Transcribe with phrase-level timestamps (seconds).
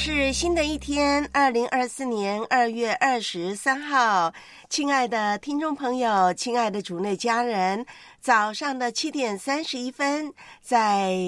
[0.00, 4.32] 是新的一天，二零二四年二月二十三号，
[4.70, 7.84] 亲爱的听众朋友，亲爱的主内家人，
[8.20, 10.32] 早上的七点三十一分，
[10.62, 11.18] 在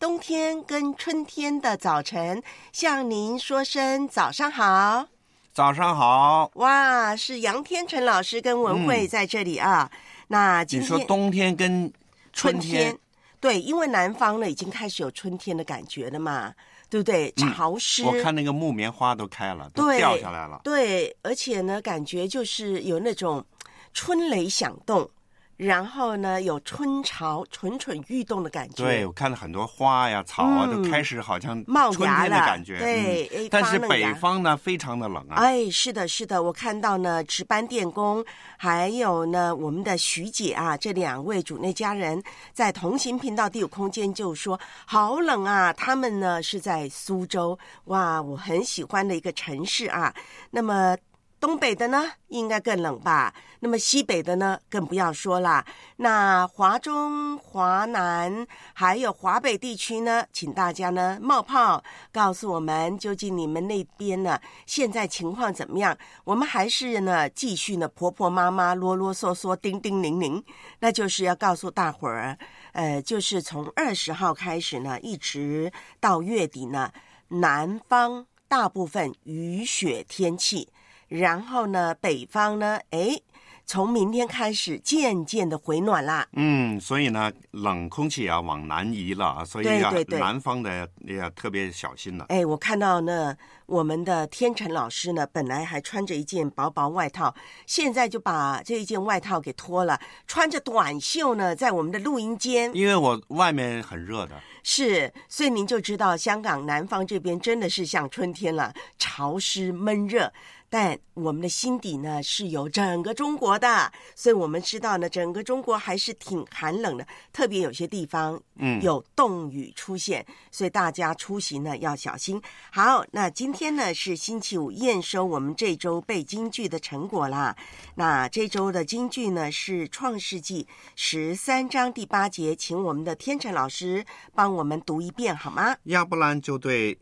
[0.00, 5.06] 冬天跟春天的早晨，向您说声早上好。
[5.52, 6.50] 早上好。
[6.54, 9.88] 哇，是杨天成老师跟文慧嗯在这里啊。
[10.26, 11.90] 那今你说冬天跟
[12.32, 12.98] 春天，
[13.38, 16.52] 对，因为南方呢已经开始有春天的感觉了嘛，
[16.88, 17.32] 对不对？
[17.32, 20.60] 潮湿，嗯我看那个木棉花都开了，都掉下来了。
[20.62, 23.44] 对，而且呢，感觉就是有那种
[23.92, 25.08] 春雷响动，
[25.56, 28.84] 然后呢，有春潮蠢蠢欲动的感觉。
[28.84, 32.78] 对，我看到很多花呀、草啊，嗯都开始好像冒芽的感觉。
[32.78, 35.36] 对但是北方呢，非常的冷啊。
[35.36, 38.24] 哎，是的，是的，我看到呢，值班电工，
[38.58, 50.14] 还有呢，我们的徐姐啊，这两位主内家人在同行频道第五空间就说好冷啊，他们呢是在苏州，哇，我很喜欢的一个城市啊。
[50.50, 50.96] 那么
[51.38, 53.34] 东北的呢，应该更冷吧？
[53.60, 55.64] 那么西北的呢，更不要说啦。
[55.96, 61.82] 那华中、华南还有华北地区呢，请大家呢冒泡
[62.12, 65.96] 告诉我们，究竟你们那边呢现在情况怎么样？
[66.24, 70.42] 我们还是呢继续呢婆婆妈妈啰啰嗦嗦、叮叮咛咛，
[70.80, 72.38] 那就是要告诉大伙儿，
[72.72, 75.70] 呃，就是从二十号开始呢，一直
[76.00, 76.92] 到月底呢，
[77.28, 80.68] 南方大部分雨雪天气。
[81.08, 83.20] 然后呢，北方呢，哎，
[83.64, 86.26] 从明天开始渐渐的回暖啦。
[86.32, 92.26] 嗯，所以呢，冷空气也要往南移了啊，所以要对对对南方的也要特别小心了。
[92.28, 97.34] 哎，我看到呢，我们的天成老师呢，本来还穿着一件薄薄外套，
[97.66, 102.72] 现在就把这一件外套给脱了，穿着短袖呢，在我们的录音间。
[102.74, 110.32] 因为我外面很热的，是，所以您就知道香港南方这边真的是像春天了，潮湿闷热。
[110.68, 122.40] 但我们的心底呢是有整个中国的，所以我们知道呢，整个中国还是挺寒冷的，特别有些地方嗯有冻雨出现，所以大家出行呢要小心。
[122.72, 127.56] 好，那今天呢是星期五，验收我们这周背京剧的成果啦。
[127.94, 130.64] 那这周的京剧呢是《创世纪》
[130.96, 134.04] 十三章第八节，请我们的天成老师
[134.34, 135.76] 帮我们读一遍好吗？
[135.84, 136.98] 亚伯兰就对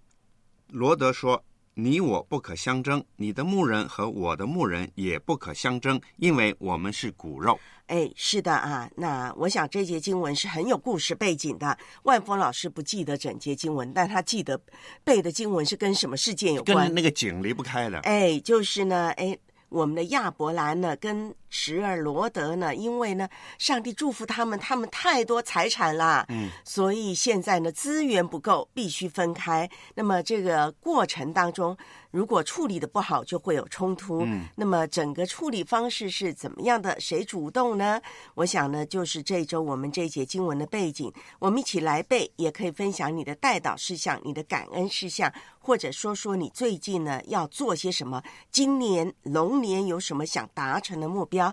[0.69, 1.43] 罗德说
[1.75, 7.59] ：“你我不可相争，你的牧人和我的牧人也不可相争，因为我们是骨肉。
[7.87, 11.77] 哎，是的啊，那我想这节经文是很有故事背景的。
[12.05, 14.59] 万峰老师不记得整节经文，但他记得
[15.03, 16.95] 背的经文是跟什么事件有关跟？
[16.95, 17.99] 那个井离不开的。
[18.01, 19.37] 哎，就是呢，哎，
[19.69, 23.29] 我们的亚伯兰呢，跟时而罗德呢，因为呢，
[23.59, 29.71] 上帝祝福他们，他们太多财产啦，嗯，所以现在呢，资源不够，必须分开。
[29.95, 31.77] 那么这个过程当中，
[32.11, 34.23] 如果处理的不好，就会有冲突。
[34.25, 36.99] 嗯，那么整个处理方式是怎么样的？
[36.99, 38.03] 谁主动呢？
[38.35, 48.21] 我想呢，就是这周我们这节经文的背景，我们一起来背，也可以分享你的代导事项、你的感恩事项，或者说说你最近呢要做些什么，
[48.51, 51.44] 今年龙年有什么想达成的目标。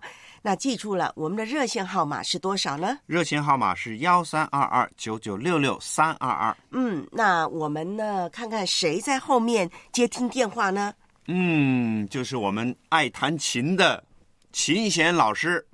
[0.44, 2.98] 那记住了，我们的热线号码是多少呢？
[3.06, 6.56] 热线号码是幺三二二九九六六三二二。
[6.72, 10.94] 嗯，那我们呢，看看谁在后面接听电话呢？
[11.28, 14.04] 嗯，就是我们爱弹琴的
[14.52, 15.66] 琴弦老师。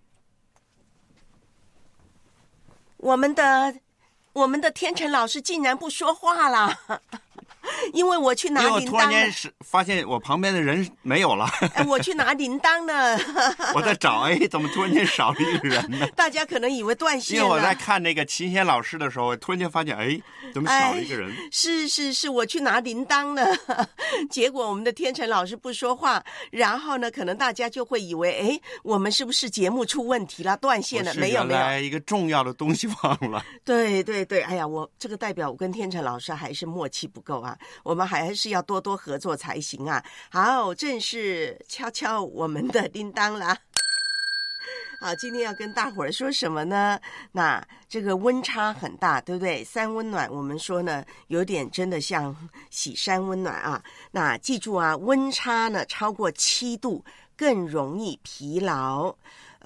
[2.97, 3.73] 我们的
[4.33, 6.77] 我们的天成老师竟然不说话啦！
[7.93, 13.17] 因为我去拿因为我铃铛突然间，是发现我旁边的人没有了，哎我去拿铃铛呢，
[13.73, 16.07] 我在找，哎，怎么突然间少了一个人呢？
[16.15, 17.43] 大家可能以为断线了。
[17.43, 20.19] 因为我在看那个秦贤老师的时候，突然间发现，哎，
[20.53, 21.33] 怎么少了一个人？
[21.51, 23.45] 是是是，我去拿铃铛了，
[24.29, 31.13] 结果我们的天成老师不说话，然后呢，可能大家就会以为，哎，我们是不是节目出问题了，断线了？
[31.15, 33.43] 没有没有，一个重要的东西忘了。
[33.63, 37.41] 对对对，哎呀，我这个代表我跟天成老师还是默契不够
[37.83, 40.03] 我们还是要多多合作才行啊。
[40.29, 43.57] 好，正式敲敲我们的叮当啦。
[44.99, 46.99] 好，今天要跟大伙儿说什么呢？
[47.31, 49.63] 那这个温差很大，对不对？
[49.63, 52.35] 三温暖，我们说呢，有点真的像
[52.71, 53.83] 喜山温暖啊。
[54.09, 57.05] 那记住啊，温差呢超过七度
[57.35, 59.15] 更容易疲劳。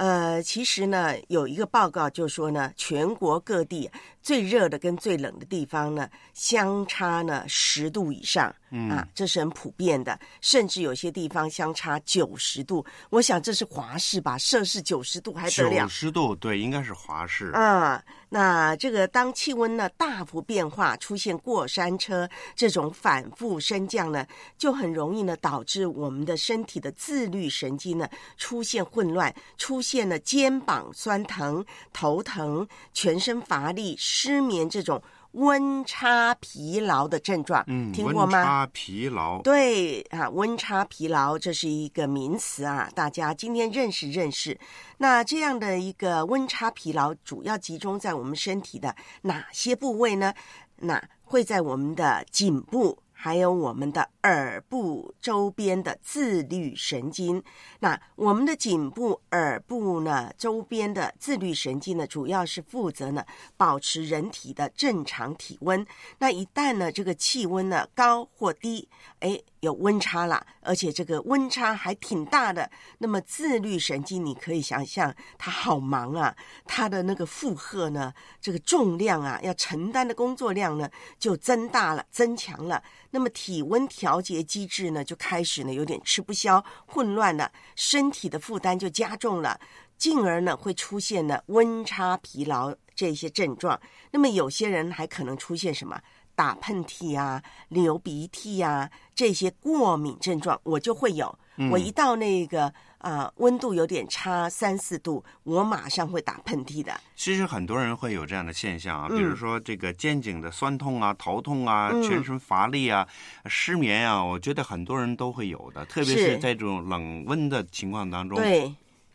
[0.02, 3.88] 呃，其实呢，有一个报告就说呢，全国各地
[4.20, 12.84] 最热的跟最冷的地方呢，相差呢十度以上，嗯啊，这是很普遍的，甚至有些地方相差九十度。
[13.10, 15.88] 我想这是华氏吧，摄氏九十度还得九？
[15.88, 17.52] 十度，对，应该是华氏。
[17.52, 24.26] 啊，那这个当气温呢大幅变化，出现过山车这种反复升降呢，
[24.58, 28.08] 就很容易呢导致我们的身体的自律神经呢
[28.38, 35.02] 出现混乱，出现了肩膀酸疼、头疼、全身乏力、失眠这种
[35.34, 37.64] 温差疲劳的症状。
[37.68, 38.38] 嗯，听过吗？
[38.38, 39.42] 温差疲劳。
[39.42, 44.60] 对啊，温差疲劳这是一个名词啊，大家今天认识认识。
[44.98, 50.34] 那这样的一个温差疲劳，主要集中在我们身体的哪些部位呢？
[50.78, 52.98] 那会在我们的颈部。
[53.24, 57.44] 还有我们的耳部周边的自律神经，
[57.80, 63.26] 那我们的颈部、耳部呢周边的自律神经呢，主要是负责呢
[63.58, 65.86] 保持人体的正常体温。
[66.20, 68.88] 那一旦呢这个气温呢高或低，
[69.20, 72.70] 哎，有温差了，而且这个温差还挺大的，
[73.00, 76.36] 那么自律神经你可以想象它好忙啊，
[76.66, 82.84] 它的那个负荷呢，这个重量啊，要承担的工作量呢就增大了、增强了。
[83.14, 89.58] 那么体温调调节机制呢，就开始呢有点吃不消、混乱了，身体的负担就加重了，
[89.98, 93.80] 进而呢会出现呢温差疲劳这些症状。
[94.12, 95.98] 那么有些人还可能出现什么？
[96.36, 101.40] 打喷嚏啊、流鼻涕啊这些过敏症状，我就会有。
[101.70, 102.66] 我一到那个
[102.98, 107.00] 啊、呃温度有点差三四度，我马上会打喷嚏的。
[107.16, 113.08] 其实很多人会有这样的现象啊，嗯比如说这个肩颈的酸痛啊、头痛啊、嗯全身乏力啊、
[113.46, 118.74] 失眠啊，我觉得很多人都会有的，特别是是在这种冷温的情况当中，对。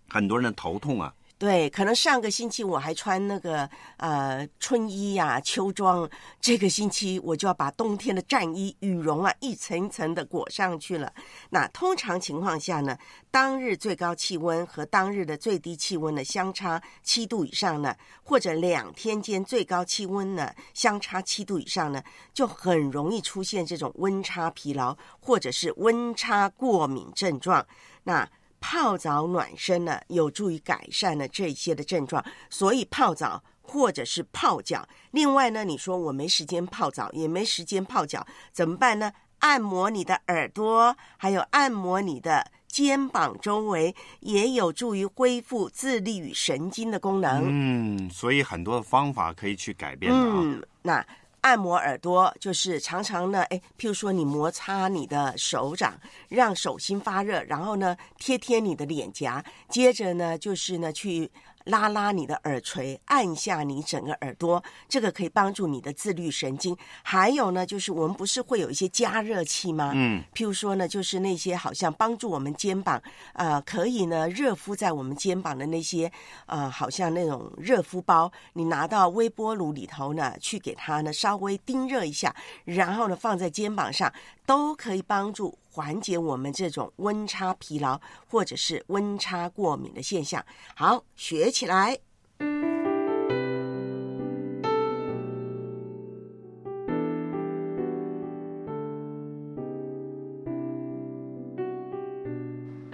[0.08, 3.68] 很多人的头痛啊，对，可能上个星期我还穿那个
[3.98, 6.08] 呃春衣呀、秋装，
[6.40, 11.12] 这个星期我就要把冬天的战衣、羽绒啊一层一层的裹上去了。
[11.50, 12.96] 那通常情况下呢，
[13.30, 22.02] 当日最高气温和当日的最低气温呢相差七度以上呢，或者两天间最高气温呢相差七度以上呢，
[22.32, 27.66] 就很容易出现这种温差疲劳或者是温差过敏症状。
[28.04, 28.26] 那
[28.68, 34.84] 泡澡暖身呢，有助于改善呢这些的症状，所以泡澡或者是泡脚。
[35.12, 39.12] 另外呢，你说我没时间泡澡，也没时间泡脚，怎么办呢？
[39.38, 47.44] 按摩你的耳朵，还有按摩你的肩膀周围，也有助于恢复自律与神经的功能。
[47.46, 50.32] 嗯，所以很多的方法可以去改变的啊。
[50.34, 51.06] 嗯，那
[51.46, 55.96] 按摩耳朵就是常常呢，哎，譬如说你摩擦你的手掌，
[56.28, 61.30] 让手心发热，然后呢贴贴你的脸颊，接着呢就是呢去。
[61.66, 66.76] 拉拉你的耳垂，按下你整个耳朵，这个可以帮助你的自律神经。
[67.02, 69.92] 还有呢，就是我们不是会有一些加热器吗？
[69.94, 73.00] 嗯，譬如说呢，就是那些好像帮助我们肩膀，
[73.34, 76.10] 呃，可以呢热敷在我们肩膀的那些，
[76.46, 84.12] 呃，好像那种热敷包，你拿到微波炉里头呢，去给它呢稍微叮热一下，然后呢放在肩膀上，
[84.46, 90.42] 都可以帮助缓解我们这种温差疲劳或者是温差过敏的现象。
[90.74, 91.98] 好，学起来。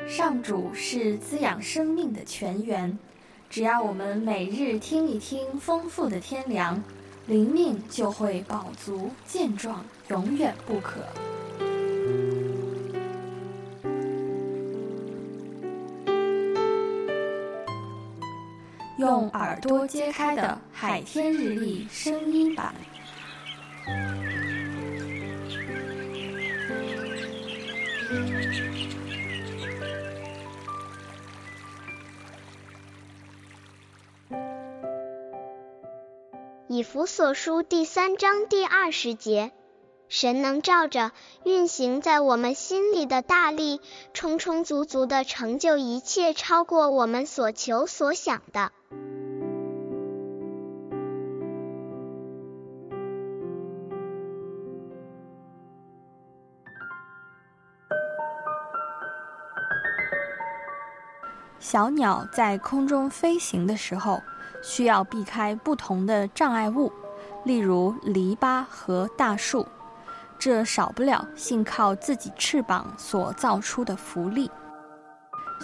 [0.05, 2.99] 上主是滋养生命的泉源，
[3.49, 6.83] 只要我们每日听一听丰富的天粮，
[7.27, 11.01] 灵命就会饱足健壮，永远不可。
[19.13, 22.75] 用耳朵揭开的海天日历声音版。
[36.69, 39.53] 以弗所书第三章第二十节，
[40.09, 41.13] 神能照着
[41.45, 43.83] 运行在我们心里的大力，
[44.15, 48.73] 充充足足的成就一切，超过我们所求所想的。
[61.73, 64.21] 小鸟在空中飞行的时候，
[64.63, 66.93] 需要避开不同的障碍物，
[67.47, 69.67] 例如篱笆和大树。
[70.39, 74.51] 这少不了信靠自己翅膀所造出的浮力。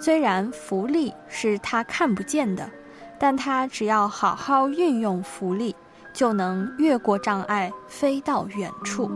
[0.00, 2.70] 虽然浮力是它看不见的，
[3.18, 5.76] 但它只要好好运用浮力，
[6.14, 9.10] 就能越过障碍，飞到远处。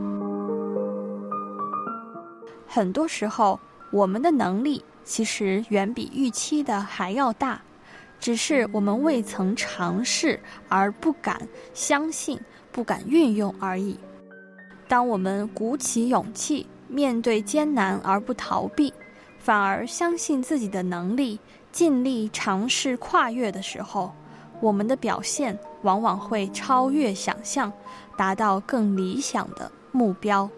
[2.68, 3.58] 很多时候，
[3.90, 7.60] 我们的能力其实远比预期的还要大，
[8.20, 12.38] 只是我们未曾尝试而不敢相信、
[12.70, 13.98] 不敢运用而已。
[14.88, 18.92] 当我们鼓起勇气面对艰难而不逃避，
[19.38, 21.40] 反而相信自己的能力，
[21.70, 24.12] 尽力尝试跨越的时候，
[24.60, 27.72] 我们的表现往往会超越想象，
[28.16, 30.48] 达到更理想的目标。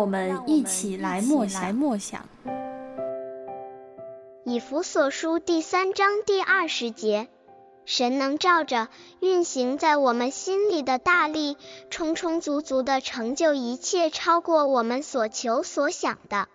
[0.00, 2.26] 我们一起来默想默想。
[4.46, 7.28] 以弗所书第三章第二十节，
[7.84, 8.88] 神能照着
[9.20, 11.58] 运行在我们心里的大力，
[11.90, 16.48] 充充足足的成就一切，超过我们所求所想的。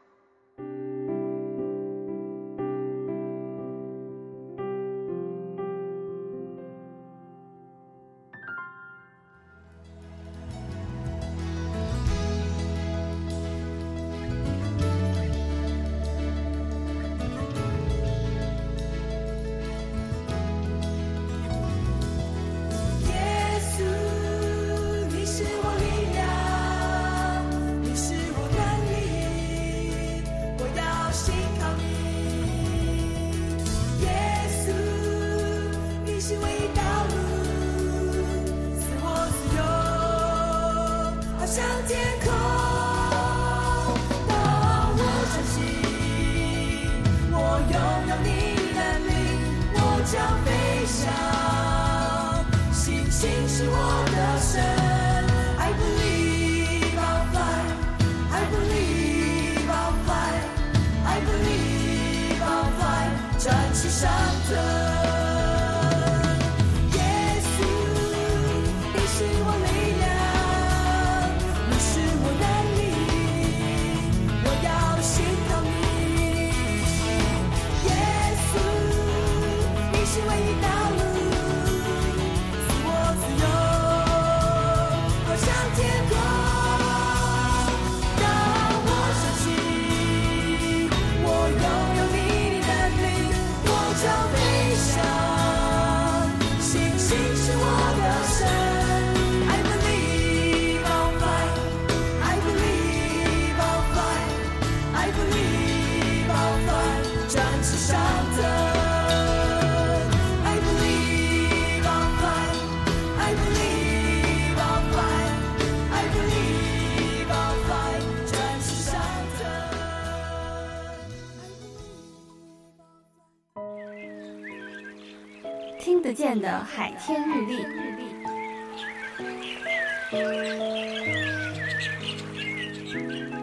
[127.06, 127.64] 天日历。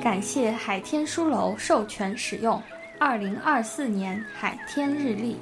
[0.03, 2.61] 感谢海天书楼授权使用
[2.99, 5.39] 二零二四年海天日历。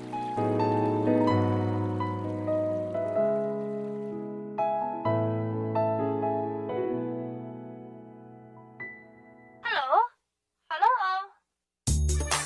[9.62, 10.86] Hello，Hello，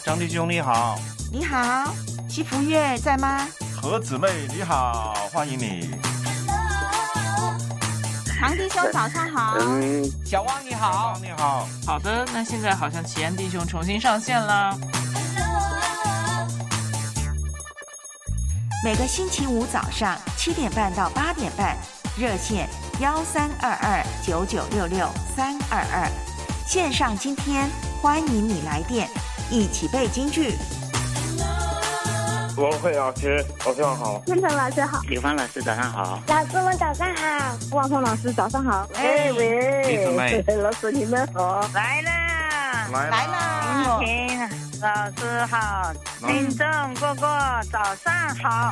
[0.04, 0.96] 张弟兄你好，
[1.32, 1.92] 你好，
[2.28, 3.48] 西福月在吗？
[3.84, 5.90] 何姊妹你好，欢迎你。
[8.40, 9.58] 唐弟兄早上好。
[9.60, 11.68] 嗯，小汪你好，你好。
[11.86, 14.74] 好的，那现在好像奇安弟兄重新上线了。
[18.82, 21.76] 每个星期五早上七点半到八点半，
[22.16, 22.66] 热线
[23.00, 26.08] 幺三二二九九六六三二二，
[26.66, 27.68] 线上今天
[28.00, 29.10] 欢迎你来电，
[29.50, 30.56] 一起背京剧。
[32.56, 34.22] 文慧老师，早上好。
[34.24, 38.88] 天成 老师好，刘芳老师早上好，老师们早上好，汪峰老师早上好。
[38.94, 42.10] 哎喂，李子妹老师你们好，来了，
[42.92, 44.38] 来来了，听
[44.80, 45.92] 老师好，
[46.28, 47.26] 听众哥哥
[47.72, 48.70] 早上好。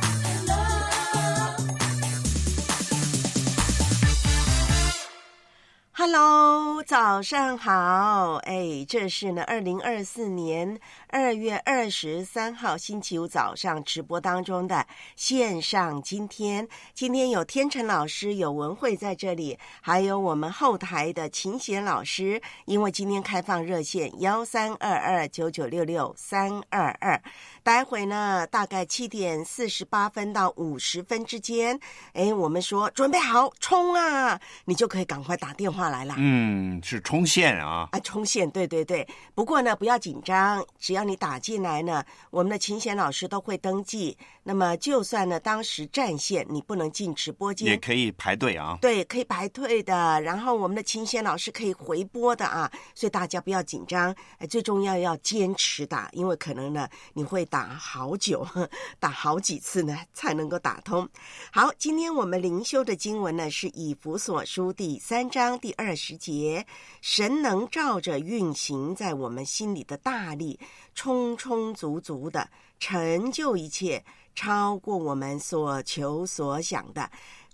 [5.95, 8.35] Hello，早上好！
[8.45, 10.79] 哎，这是呢，二零二四年
[11.13, 14.83] 二月二十三号星期五早上直播当中的
[15.15, 16.01] 线上。
[16.01, 22.41] 今天，今天有天成老师，有文慧在这里，还有我们后台的秦贤老师。
[22.65, 27.21] 因为今天开放热线幺三二二九九六六三二二，
[27.61, 31.79] 待会呢，大概七点四十八分到五十分之间，
[32.13, 36.15] 哎，我们说准备好冲啊，你就可以赶快打电话来了。
[36.17, 37.87] 嗯，是冲线啊。
[37.91, 39.07] 啊，冲线，对对对。
[39.35, 44.17] 不过呢，不要紧张，只要你打进来呢，我们的琴弦老师都会登记。
[44.43, 48.77] 那么，就算呢当时占线，你不能进直播间也，可以排队啊。
[48.81, 50.19] 对，可以排队的。
[50.21, 54.13] 然后我们的琴弦老师可以回播的啊，所以大家不要紧张。
[54.39, 58.45] 哎，最重要要坚持打，因为可能呢你会打好久，
[58.99, 61.07] 打好几次呢才能够打通。
[61.51, 66.65] 好，今天我们灵修的经文呢是以弗所书第三章第二十节，
[67.01, 70.59] 神能照着运行在我们心里的大力，
[70.93, 74.03] 充充足足的成就一切，
[74.35, 77.09] 超过我们所求所想的。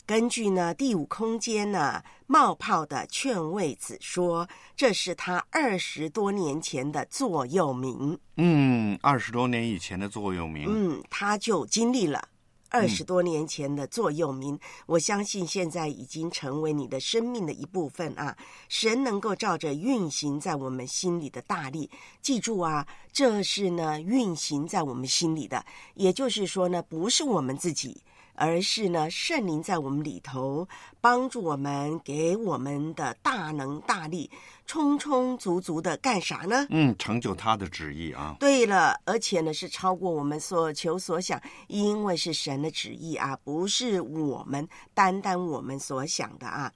[0.05, 8.17] 根据呢第五空间呢冒泡的劝慰子说，这是他二十多年前的座右铭。
[8.37, 10.65] 嗯，二十多年以前的座右铭。
[10.67, 12.27] 嗯，他就经历了
[12.69, 18.37] 二十多年前的座右铭，我相信现在已经成为你的生命的一部分啊。
[18.67, 21.89] 神能够照着运行在我们心里的大力，
[22.21, 28.01] 记住啊，这是呢运行在我们心里的，也就是说呢，不是我们自己。
[28.39, 30.65] 而是呢，圣灵在我们里头
[31.01, 34.31] 帮助我们，给我们的大能大力，
[34.65, 36.65] 充充足足的干啥呢？
[36.69, 38.37] 嗯，成就他的旨意啊。
[38.39, 46.71] 对了，而且呢是超过我们所求所想，因为是神的旨意啊，不是我们单单我们所想的啊。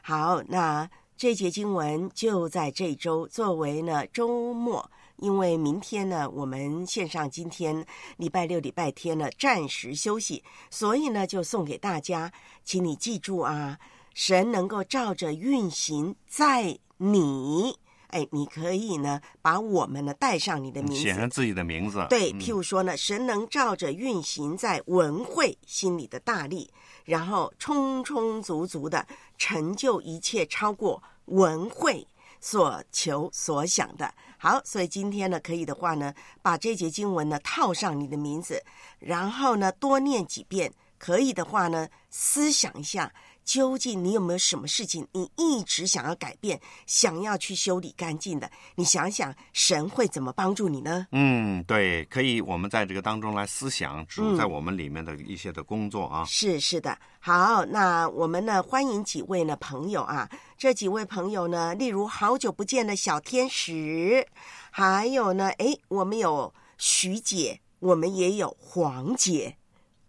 [0.00, 4.88] 好，那这节经文就在这周作为呢周末。
[5.18, 7.84] 因为明天呢，我们线上今天
[8.16, 12.32] 礼拜六、礼拜天呢暂时休息，所以呢就送给大家，
[12.64, 13.78] 请你记住啊，
[14.14, 17.76] 神能够照着运行在你，
[18.08, 22.06] 哎，你可以呢把我们呢带上你的名字，写上自己的名字。
[22.08, 26.70] 对，嗯譬如说呢，神能照着运行在文慧心里的大力，
[27.04, 32.06] 然后充充足足的成就一切，超过文慧
[32.40, 34.14] 所求所想的。
[34.38, 38.62] 好，所以今天呢，可以的话呢，把这节经文呢套上你的名字，
[38.98, 40.72] 然后呢多念几遍。
[40.96, 43.12] 可以的话呢，思想一下，
[43.48, 48.50] 究竟你有没有什么事情你一直想要改变，想要去修理干净的？
[48.74, 51.06] 你想想，神会怎么帮助你呢？
[51.12, 56.26] 嗯，对，可以，我们在这个当中来思想主嗯在我们里面的一些的工作啊。
[56.26, 64.26] 是是的，好，那我们呢欢迎几位呢朋友啊，这几位朋友呢，例如好久不见的小天使，
[64.70, 69.56] 还有呢，诶，我们有徐姐，我们也有黄姐，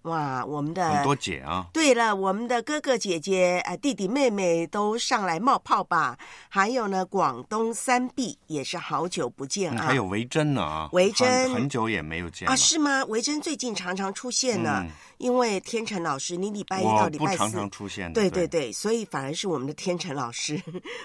[0.03, 6.17] 哇，我们的很多姐啊，对了，我们的哥哥姐姐、呃弟弟妹妹都上来冒泡吧。
[6.47, 9.83] 还有呢，广东三碧也是好久不见啊。
[9.83, 13.03] 嗯还有维珍呢啊，维珍很很久也没有见了啊，是吗？
[13.05, 20.61] 维珍最近常常出现呢，嗯因为天成老师，你礼拜一到我礼拜四不常常出现的，对对对对，所以反而是我们的天成老师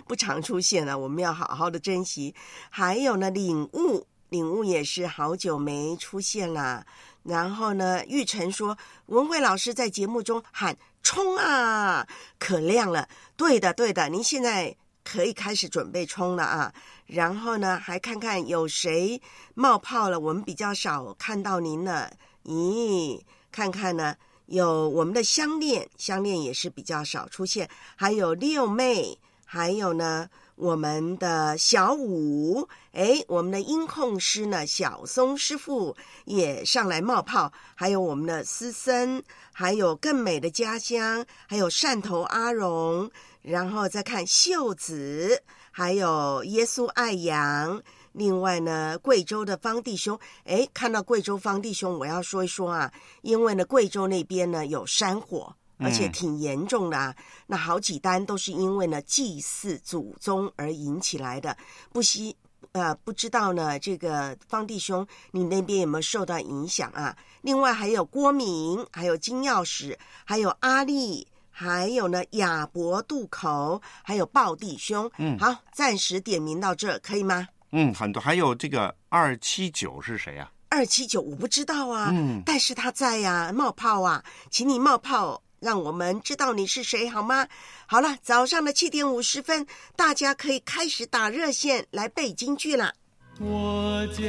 [0.07, 2.33] 不常出现了，我们要好好的珍惜。
[2.71, 6.87] 还有呢，领悟，领悟也是好久没出现啦。
[7.25, 12.07] 然后呢，玉成说，文慧老师在节目中喊“冲啊”，
[12.39, 13.09] 可亮了。
[13.37, 16.73] 对的，对的，您现在可以开始准备冲了啊。
[17.07, 19.21] 然后呢，还看看有谁
[19.55, 22.09] 冒泡了，我们比较少看到您呢。
[22.45, 24.15] 咦，看看呢。
[24.47, 43.11] 有我们的香恋，香恋也是比较少出现，还有六妹，还有呢我们的小五，哎，我们的音控师呢小松师傅也上来冒泡，还有我们的思森，还有更美的家乡，还有汕头阿荣，
[43.43, 47.83] 然后再看秀子，还有耶稣爱羊。
[48.13, 57.15] 另外呢，贵州的方弟兄，哎，看到贵州方弟兄，我要说一说啊，因为呢，贵州那边呢有山火，而且嗯挺严重的啊。
[57.47, 61.57] 那好几单都是因为呢祭祀祖宗而引起来的，
[61.93, 62.37] 不惜
[62.73, 67.17] 呃，不知道呢，这个方弟兄，你那边有没有受到影响啊？
[67.43, 75.09] 另外还有郭敏，还有金钥匙，还有阿丽，还有呢亚伯渡口，还有鲍弟兄。
[75.19, 77.47] 嗯好，暂时点名到这，可以吗？
[77.71, 87.49] 嗯，很多，还有这个二七九是谁呀、二七九我不知道啊，嗯但是他在呀、冒泡啊，请你冒泡，让我们知道你是谁好吗？
[87.87, 92.93] 好了，早上的七点五十分，大家可以开始打热线来背京剧了。
[93.41, 94.23] 我将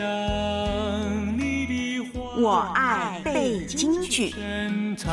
[1.38, 4.30] 你的话我爱背京剧。
[4.30, 5.10] 深藏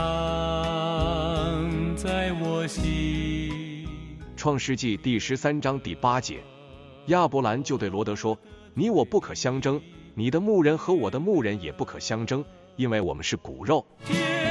[1.97, 3.85] 在我心。
[4.37, 6.41] 创世纪第十三章第八节，
[7.07, 8.39] 亚伯兰就对罗德说
[8.75, 9.83] ：“你我不可相争，
[10.15, 12.45] 你的牧人和我的牧人也不可相争，
[12.77, 13.85] 因为我们是骨肉。
[14.05, 14.42] 天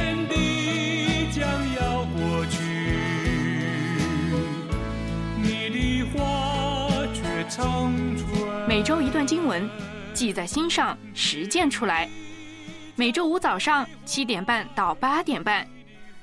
[8.67, 9.69] 每周一段经文，
[10.13, 12.09] 记在心上，实践出来。
[12.95, 15.67] 每周五早上七点半到八点半，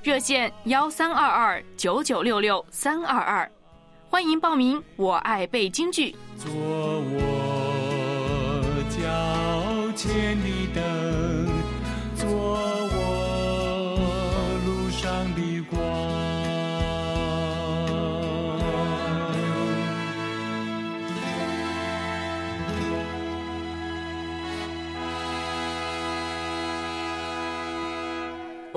[0.02, 3.50] 热线幺三二二九九六六三二二，
[4.08, 4.82] 欢迎报名。
[4.96, 6.16] 我爱背京剧。
[6.38, 7.20] 做我
[8.88, 11.37] 脚前的灯，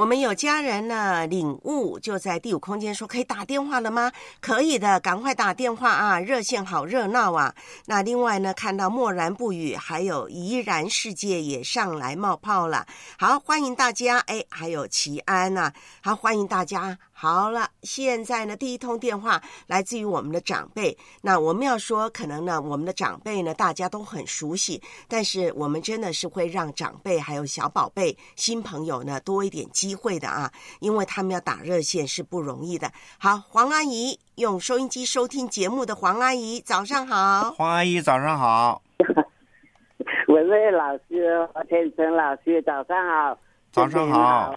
[0.01, 4.11] 我们有家人呢领悟，就在第五空间说可以打电话了吗？
[4.39, 6.19] 可以的，赶快打电话啊！
[6.19, 7.53] 热线好热闹啊！
[7.85, 12.87] 那另外呢，看到默然不语，还有怡然世界也上来冒泡了。
[13.19, 14.17] 好，欢迎大家！
[14.25, 16.97] 哎，还有齐安呐、好，欢迎大家。
[17.21, 20.97] 好了，现在呢，第一通电话来自于我们的长辈。
[21.21, 32.91] 那我们要说，可能呢，我们的长辈呢，大家都很熟悉，但是我们真的是会让长辈还有小宝贝、新朋友呢多一点机会的啊，因为他们要打热线是不容易的。
[33.19, 37.51] 好，黄阿姨用收音机收听节目的黄阿姨，早上好。
[37.51, 38.81] 黄阿姨早上好，
[40.27, 43.37] 文蔚老师、何天成老师，早上好。
[43.71, 44.55] 早上好，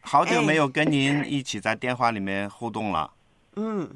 [0.00, 3.10] 好久哎没有跟您一起在电话里面互动了。
[3.56, 3.88] 嗯，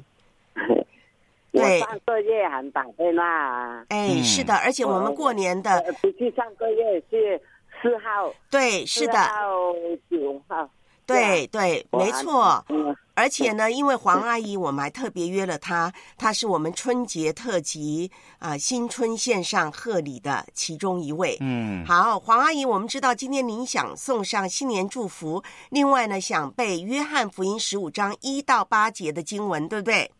[1.51, 3.85] 我对上个月还打电话啊。
[3.89, 7.41] 哎，是的，而且我们过年的呃不是上个月是
[7.81, 8.31] 四号。
[8.49, 9.73] 对，是的到
[10.09, 10.69] 九号。
[11.05, 12.95] 对对，没错嗯。
[13.17, 21.37] 而且呢，因为黄阿姨，我们还特别约了她，她是我们春节特辑啊、新春线上贺礼的其中一位。
[21.39, 30.11] 嗯，好，黄阿姨，我们知道今天您想送上新年祝福，另外呢，想背约翰福音十五章一到八节的经文，对不对？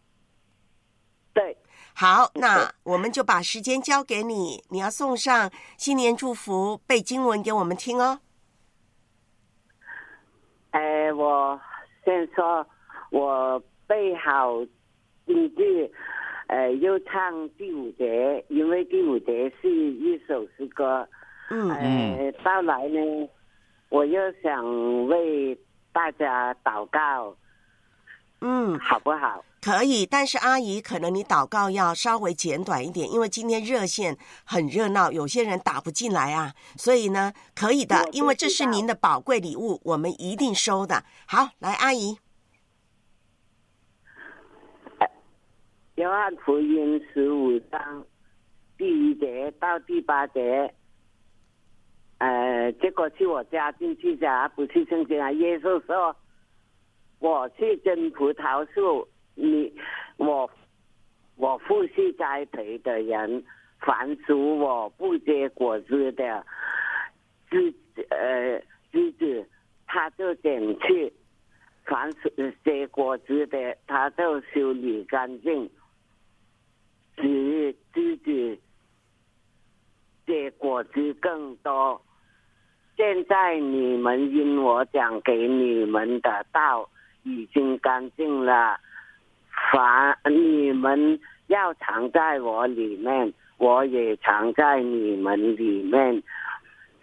[1.33, 1.57] 对。
[1.93, 8.19] 好，那我们就把时间交给你，你要送上新年祝福，背经文给我们听哦。
[10.75, 11.57] 哎，我
[12.03, 12.67] 先说，
[13.09, 14.61] 我背好
[15.25, 15.89] 京剧，
[16.47, 21.07] 呃，又唱第五节，因为第五节是一首诗歌。
[21.49, 23.29] 嗯呃，到来呢，
[23.87, 25.57] 我又想为
[25.93, 27.33] 大家祷告，
[28.41, 29.43] 嗯，好不好？
[29.61, 41.03] 可以，但是阿姨，可能你祷告要稍微简短一点，因为今天热线很热闹，有些人打不进来啊，所以呢，可以的，因为这是您的宝贵礼物，我们一定收的。
[41.25, 42.15] 好，来，阿姨，
[45.95, 48.05] 约翰福音十五章
[48.77, 50.71] 第一节到第八节，
[52.19, 55.31] 呃，这个是我加进去的，不是圣经啊。
[55.31, 56.15] 耶稣说
[57.19, 59.73] ：“我去真葡萄树，你
[60.17, 60.49] 我
[61.35, 63.43] 我父是栽培的人，
[63.79, 66.45] 凡属我不结果子的
[67.49, 67.73] 枝
[68.09, 69.49] 呃枝子，
[69.87, 71.11] 他就剪去；
[71.85, 72.29] 凡属
[72.63, 75.69] 结果子的，他就修理干净。”
[77.17, 78.59] 使自己
[80.25, 82.01] 结果子更多。
[82.97, 86.89] 现在你们因我讲给你们的道
[87.25, 88.79] 已经干净了，
[89.71, 96.23] 凡你们要藏在我里面，我也藏在你们里面。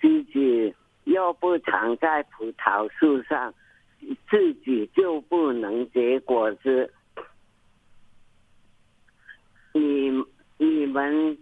[0.00, 3.52] 自己又不藏在葡萄树上，
[4.30, 6.92] 自己就不能结果子。
[9.72, 10.10] 你
[10.56, 11.36] 你们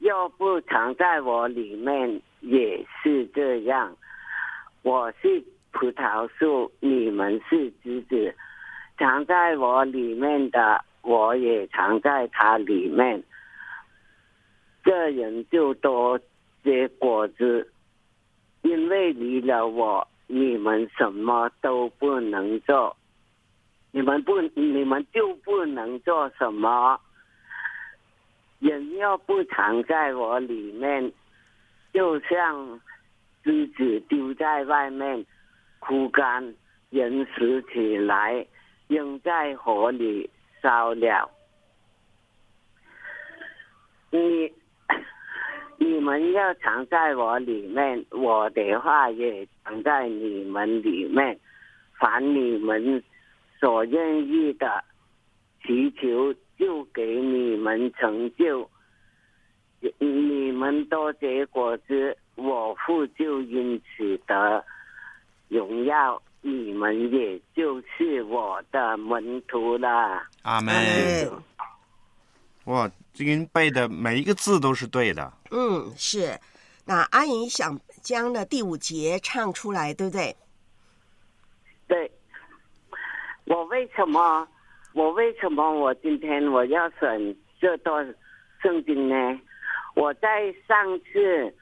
[0.00, 3.96] 又不藏在我里面，也是这样。
[4.82, 8.34] 我是葡萄树，你们是枝子，
[8.98, 13.22] 藏在我里面的，我也藏在它里面。
[14.84, 16.20] 这人就多
[16.62, 17.72] 结果子，
[18.62, 22.96] 因为离了我，你们什么都不能做，
[23.90, 27.00] 你们不，你们就不能做什么。
[28.58, 31.12] 人要不藏在我里面，
[31.92, 32.80] 就像
[33.42, 35.24] 枝子丢在外面，
[35.84, 36.54] 枯干，
[36.90, 38.46] 人拾起来，
[38.86, 40.30] 扔在火里
[40.62, 41.28] 烧了。
[44.10, 44.52] 你
[45.78, 51.36] 你们要藏在我里面，我的话也藏在你们里面。
[51.98, 53.02] 凡你们
[53.58, 54.84] 所愿意的，
[55.64, 58.70] 祈求就给你们成就。
[59.98, 64.64] 你们多结果子，我父就因此得
[65.52, 66.20] 荣耀。
[66.44, 70.26] 你们也就是我的门徒了。
[70.42, 70.74] 阿门。
[72.64, 75.32] 哇，这个背的每一个字都是对的。
[75.52, 76.36] 嗯，是。
[76.84, 80.34] 那阿姨想将的第五节唱出来，对不对？
[81.86, 82.10] 对。
[83.44, 84.48] 我为什么？
[84.94, 88.14] 我为什么我今天我要选这段
[88.60, 89.40] 圣经呢？
[89.94, 91.54] 我在上次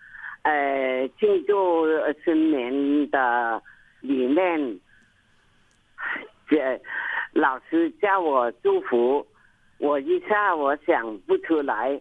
[0.42, 1.86] 呃庆祝
[2.24, 3.62] 新年的
[4.00, 4.80] 里面，
[6.48, 6.80] 这
[7.32, 9.26] 老师叫我祝福，
[9.78, 12.00] 我一下我想不出来，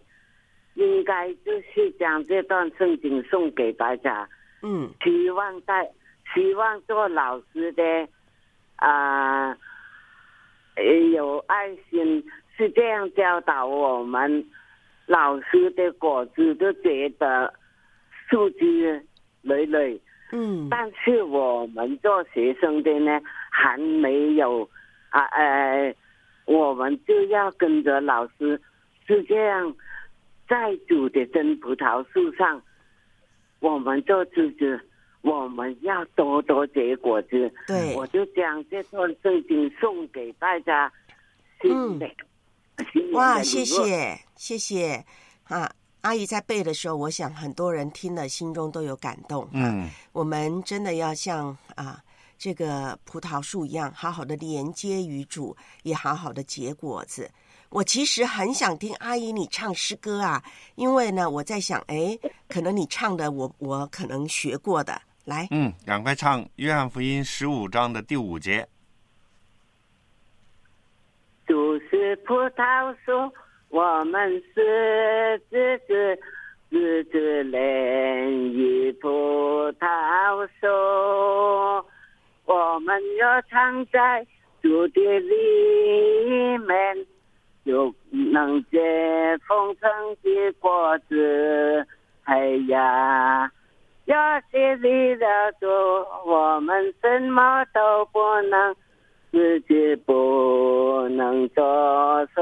[0.74, 4.28] 应该就是将这段圣经送给大家。
[4.62, 5.90] 嗯，希望在
[6.34, 8.08] 希望做老师的
[8.76, 9.50] 啊、
[10.76, 12.24] 呃有爱心，
[12.56, 14.44] 是这样教导我们。
[15.06, 17.52] 老师的果子都觉得
[18.28, 19.04] 树枝
[19.42, 20.00] 累累，
[20.32, 24.68] 嗯，但是我们做学生的呢，还没有
[25.10, 25.94] 啊呃，
[26.44, 28.60] 我们就要跟着老师，
[29.06, 29.74] 是这样，
[30.48, 32.62] 在主的真葡萄树上，
[33.58, 34.80] 我们做枝子，
[35.22, 37.52] 我们要多多结果子。
[37.66, 40.92] 对，我就将这段圣经送给大家，
[41.60, 42.08] 新的。
[43.12, 45.04] 哇，谢谢谢谢
[45.44, 45.70] 啊！
[46.02, 49.48] 阿姨在背的时候，我想很多人听了心中都有感动。
[49.52, 52.02] 嗯，我们真的要像啊
[52.38, 57.30] 这个葡萄树一样，好好的连接于主，也好好的结果子。
[57.68, 60.42] 我其实很想听阿姨你唱诗歌啊，
[60.74, 68.66] 因为呢，我在想，哎，可能你唱的我我可能学过的，来，嗯，赶快唱《约翰福音》十五章的第五节。
[71.46, 73.12] 主是葡萄树，
[73.70, 76.18] 我们是枝子，
[76.68, 80.66] 枝子连于葡萄树。
[82.46, 84.26] 我们要藏在
[84.60, 87.06] 主的里面，
[87.64, 91.86] 就能结丰盛的果子。
[92.24, 93.52] 哎呀，
[94.06, 95.68] 要是离了主，
[96.28, 98.74] 我们什么都不能。
[99.30, 101.62] 自己不能做
[102.34, 102.40] 什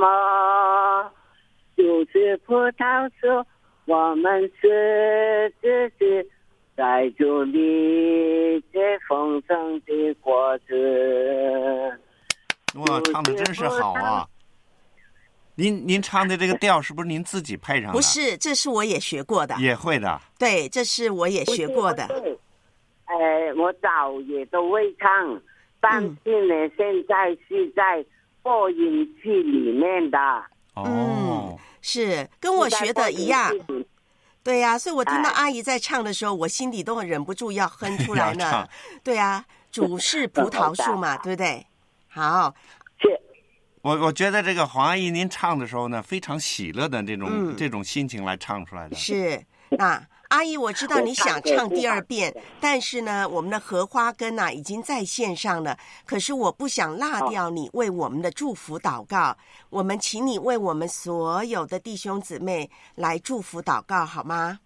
[0.00, 1.12] 么，
[1.76, 3.46] 就是葡萄树，
[3.84, 6.26] 我们是自己
[6.74, 12.00] 在主里结丰盛的果子。
[12.76, 14.26] 哇，唱的真是好啊！
[15.56, 17.92] 您您唱的这个调是不是您自己配上的？
[17.92, 20.20] 不是，这是我也学过的，也会的。
[20.38, 22.02] 对，这是我也学过的。
[23.04, 25.40] 哎，我早也都会唱。
[25.86, 28.02] 但是呢，现在是在
[28.42, 30.18] 播音器里面的。
[30.74, 33.52] 哦，是跟我学的一样。
[34.42, 38.66] 对呀、所以我听到阿姨在唱的时候，我心里都忍不住要哼出来呢。
[39.04, 41.66] 对呀、主是葡萄树嘛， 对不对？
[42.08, 42.54] 好，
[43.82, 48.96] 我我觉得这个黄阿姨您唱的时候呢，非常喜乐的这种、嗯这种心情来唱出来的。
[48.96, 55.76] 是那阿姨，我知道你想唱第二遍，但是呢，我们的荷花根呐、已经在线上了。
[56.06, 59.36] 可是我不想落掉你为我们的祝福祷告，
[59.70, 64.58] 我们请你为我们所有的弟兄姊妹来祝福祷告，好吗？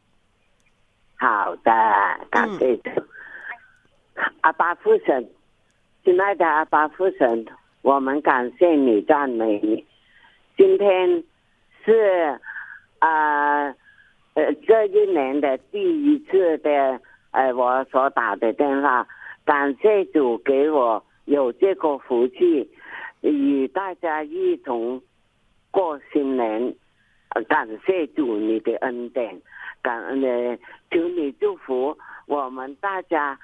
[1.16, 1.70] 好的，
[2.30, 2.90] 感谢主。
[4.40, 5.28] 阿爸父神，
[6.04, 7.44] 亲爱的阿爸父神，
[7.82, 9.84] 我们感谢你，赞美你。
[10.56, 11.22] 今天
[11.84, 12.40] 是
[13.00, 13.64] 啊。
[13.66, 13.74] 呃
[14.38, 17.00] 呃，这一年的第一次的
[17.32, 19.04] 呃，我所打的电话，
[19.44, 22.70] 感谢主给我有这个福气，
[23.20, 25.02] 与大家一同
[25.72, 26.72] 过新年。
[27.48, 29.42] 感谢主你的恩典，
[29.82, 30.56] 感恩的，
[30.92, 33.36] 求你祝福我们大家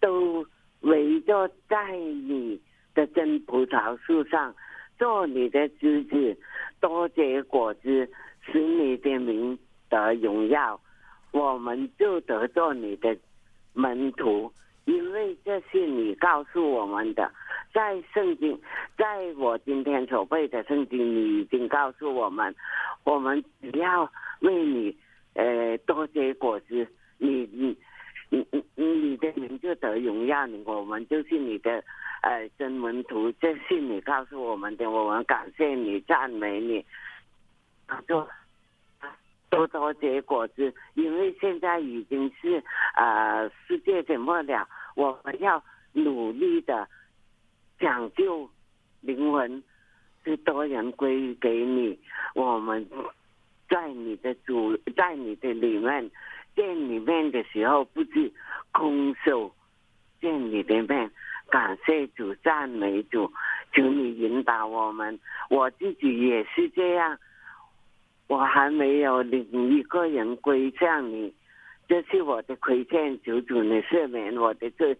[0.00, 0.44] 都
[0.80, 2.60] 围着在你
[2.94, 4.54] 的真葡萄树上，
[4.98, 6.36] 做你的枝子，
[6.78, 8.06] 多结果子。
[8.48, 10.80] 使你的名得荣耀，
[11.32, 13.16] 我们就得做你的
[13.72, 14.52] 门徒，
[14.84, 17.30] 因为这是你告诉我们的，
[17.72, 18.58] 在圣经，
[18.96, 19.04] 在
[19.36, 22.54] 我今天所背的圣经，你已经告诉我们，
[23.04, 24.96] 我们只要为你
[25.34, 26.86] 呃多结果子，
[27.18, 27.76] 你你
[28.30, 31.82] 你你你的名就得荣耀，我们就是你的
[32.22, 36.84] 呃真门徒，这是你告诉我们的，我们感谢你，赞美你，
[37.86, 38.26] 啊，就
[39.48, 42.62] 多多结果子，因为现在已经是
[42.96, 46.88] 呃世界的末了，我们要努力的
[47.78, 48.50] 讲究
[49.00, 49.62] 灵魂，
[50.24, 51.98] 是多人归给你，
[52.34, 52.86] 我们
[53.68, 56.10] 在你的主，在你的里面
[56.54, 58.32] 见里面的时候，不是
[58.72, 59.54] 空手
[60.20, 61.10] 见你的面，
[61.50, 63.32] 感谢主，赞美主，
[63.72, 65.18] 求你引导我们。
[65.48, 67.18] 我自己也是这样，
[68.28, 71.32] 我还没有领一个人归向你，
[71.88, 74.96] 这是我的亏欠，求主你赦免我的罪，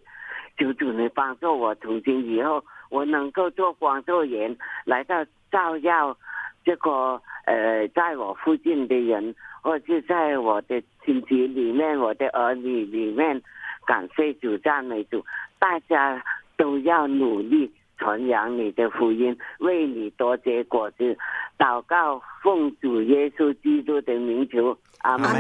[0.57, 6.17] 求主你帮助我，从今以后我能够做光做人，来到照耀
[6.65, 13.43] 这个呃，在我附近的人，或者在我的亲戚里面、我的儿女里面，
[13.87, 15.25] 感谢主、赞美主，
[15.59, 16.23] 大家
[16.57, 21.17] 都要努力传扬你的福音，为你多结果子。
[21.59, 25.31] 祷告，奉主耶稣基督的名求，阿门。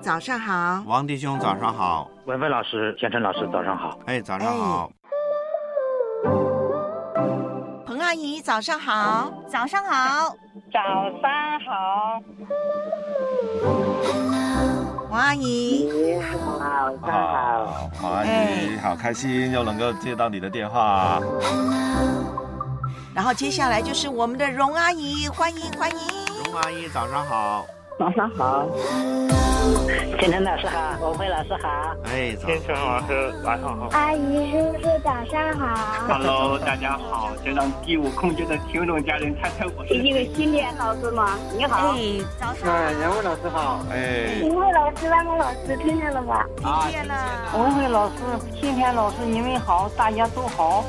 [0.00, 3.98] 早上好，王弟兄早上好，文文老师、建成老师早上好。
[4.06, 4.92] 哎，早上好。
[7.84, 10.34] 彭阿姨早上好，早上好，
[10.72, 10.80] 早
[11.20, 12.20] 上好，
[14.04, 14.11] 王
[15.32, 17.90] 阿姨，你好，早上好。
[17.98, 21.22] 好，阿姨，好开心又能够接到你的电话。
[23.14, 25.96] 然后接下来就是我们的荣阿姨，欢迎欢迎。
[26.44, 27.64] 荣阿姨早上好，
[27.98, 28.66] 早上好，
[30.18, 33.88] 建成老师好，文慧老师好，哎，早建成老师晚上好。
[33.92, 36.08] 阿姨叔叔早上好。
[36.08, 41.38] Hello，大家好，先让第五空间的听众家人猜猜我是一位新年老师吗？
[41.56, 43.80] 你好，哎，早上哎，杨文老师好。
[43.90, 46.46] 哎，文慧老师、万梦老师听见了吧？
[46.56, 47.14] 听见了。
[47.56, 48.14] 文慧老师、
[48.60, 50.84] 天天老师，你们好，大家都好。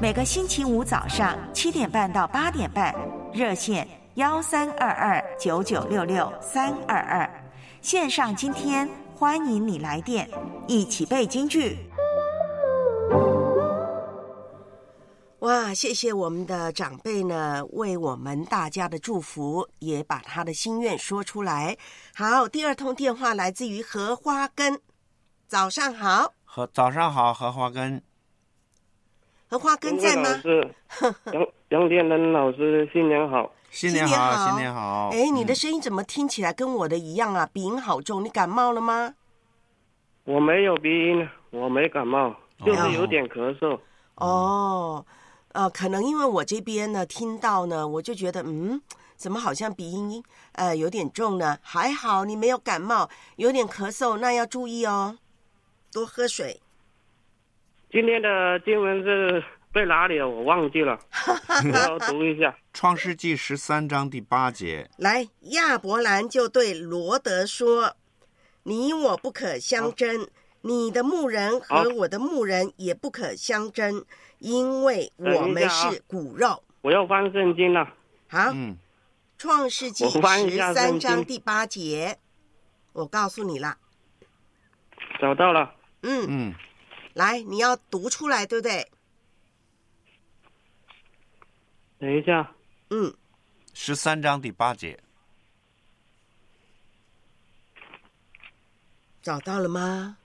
[0.00, 2.94] 每个星期五早上七点半到八点半，
[3.32, 3.86] 热线
[4.18, 7.44] 幺三二二九九六六三二二，
[7.80, 10.28] 线上今天欢迎你来电，
[10.66, 11.78] 一起背京剧。
[15.38, 21.76] 哇，谢谢我们的长辈呢，为我们大家的祝福，也把他的心愿说出来。
[22.12, 24.80] 好，第二通电话来自于荷花根，
[25.46, 28.02] 早上好，和早上好，荷花根。
[29.48, 30.28] 荷花根在吗？
[31.30, 33.48] 杨杨天仁老师，新年好。
[33.70, 35.10] 新年好，新年好。
[35.12, 37.48] 哎，你的声音怎么听起来跟我的一样啊？
[37.52, 39.14] 鼻音好重，你感冒了吗？
[40.24, 43.78] 我没有鼻音，我没感冒，就是有点咳嗽。
[44.16, 45.04] 哦，
[45.52, 48.80] 呃，可能因为我这边呢听到呢，我就觉得嗯，
[49.16, 51.58] 怎么好像鼻音呃有点重呢？
[51.62, 55.16] 还好你没有感冒，有点咳嗽，那要注意哦，
[55.92, 56.60] 多喝水。
[57.90, 60.26] 今天的经文是背哪里啊？
[60.26, 60.98] 我忘记了，
[61.72, 62.56] 我要读一下。
[62.72, 67.96] 创世纪十三章第八节，来，亚伯兰就对罗德说
[68.64, 70.28] ：“你我不可相争，
[70.62, 74.04] 你的牧人和我的牧人也不可相争，
[74.38, 76.62] 因为我们是骨肉。
[76.80, 77.84] 我要翻圣经了。
[78.28, 78.76] 好，嗯，
[79.36, 82.18] 创世纪我翻一十三章第八节，
[82.92, 83.76] 我告诉你了。
[85.20, 85.74] 找到了。
[86.02, 86.54] 嗯，嗯，
[87.14, 88.86] 来，你要读出来，对不对？
[91.98, 92.52] 等一下，
[92.90, 93.12] 嗯，
[93.74, 94.98] 十三章第八节，
[99.20, 100.16] 找到了吗？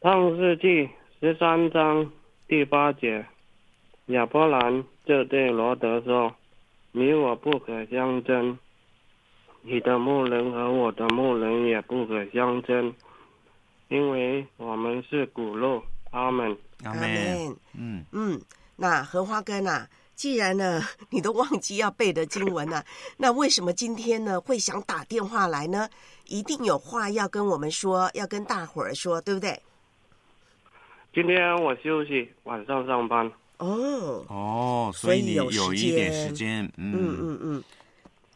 [0.00, 2.10] 创世纪十三章
[2.48, 3.24] 第八节，
[4.06, 6.34] 亚伯兰就对罗德说
[6.90, 8.58] ：“你我不可相争，
[9.62, 12.92] 你的牧人和我的牧人也不可相争，
[13.88, 16.58] 因为我们是骨肉。”阿门。
[16.82, 17.56] 阿门。
[17.74, 18.40] 嗯嗯，
[18.74, 19.88] 那荷花根啊，
[20.20, 22.84] 既然呢 你都忘记要背的经文了、
[23.16, 25.88] 那为什么今天呢会想打电话来呢？
[26.26, 29.58] 一定有话要跟我们说，要跟大伙儿说，对不对？
[31.14, 33.32] 今天我休息，晚上上班。
[33.56, 37.64] 哦，哦，所以你有有一点时时间，嗯嗯嗯嗯，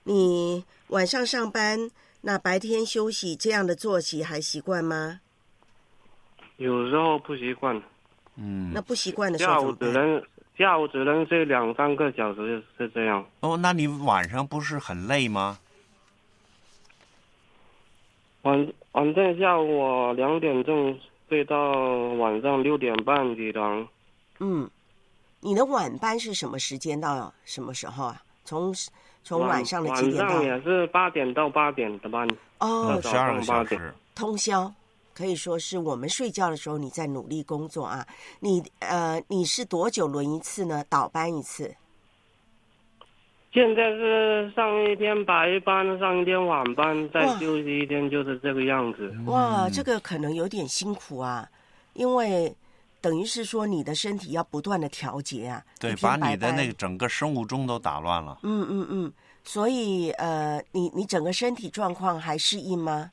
[0.05, 1.91] 你晚上上班，
[2.22, 5.20] 那白天休息，这样的作息还习惯吗？
[6.57, 7.76] 有时候不习惯，
[8.37, 9.61] 嗯那不习惯的时候下？
[9.61, 10.22] 午只能
[10.57, 13.24] 下午只能睡两三个小时，是这样。
[13.40, 15.59] 哦，那你晚上不是很累吗？
[18.42, 20.96] 晚晚正下午我两点钟
[21.28, 21.57] 睡到
[22.18, 23.88] 晚上六点半起床。
[24.38, 24.70] 嗯，
[25.40, 28.22] 你的晚班是什么时间到什么时候啊？
[28.44, 28.72] 从
[29.22, 30.44] 从晚上的几点到晚上？
[30.44, 32.28] 也是八点到八点的班。
[32.59, 33.92] 哦十二个小时。
[34.14, 34.72] 通宵
[35.14, 38.06] 可以说是我们睡觉的时候你在努力工作啊。
[38.40, 40.84] 你呃，你是多久轮一次呢？
[40.90, 41.74] 倒班一次？
[43.52, 49.14] 现在是上一天白班，上一天晚班，再休息一天，就是这个样子。
[49.26, 51.48] 哇，这个可能有点辛苦啊，
[51.92, 52.52] 因为
[53.00, 55.64] 等于是说你的身体要不断的调节啊。
[55.78, 58.40] 对，把你的那个整个生物钟都打乱了。
[58.42, 59.12] 嗯嗯嗯，
[59.44, 63.12] 所以呃，你你整个身体状况还适应吗？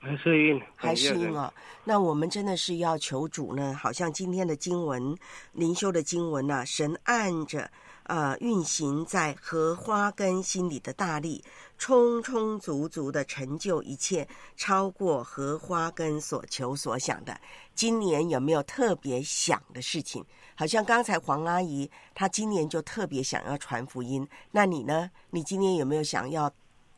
[0.00, 1.52] 还适应，还适应哦。
[1.84, 5.14] 那我们真的是要求主呢，好像今天的经文
[5.52, 7.70] 灵修的经文呢、神按着
[8.04, 11.44] 呃运行在荷花根心里的大力，
[11.76, 14.26] 充充足足的成就一切，
[14.56, 17.38] 超过荷花根所求所想的。
[17.74, 20.24] 今年有没有特别想的事情？
[20.54, 25.10] 好像刚才黄阿姨她今年就特别想要传福音，那你呢？
[25.28, 26.50] 你今年有没有想要？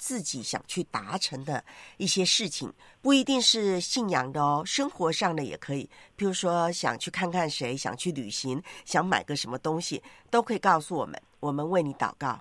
[0.03, 1.65] 自己想去达成的
[1.97, 5.89] 一些事情，不一定是信仰的哦，生活上的也可以。
[6.17, 12.37] 比如说，想去看看谁，想去旅行，想买个什么东西，都可以告诉我们，我们为你祷告。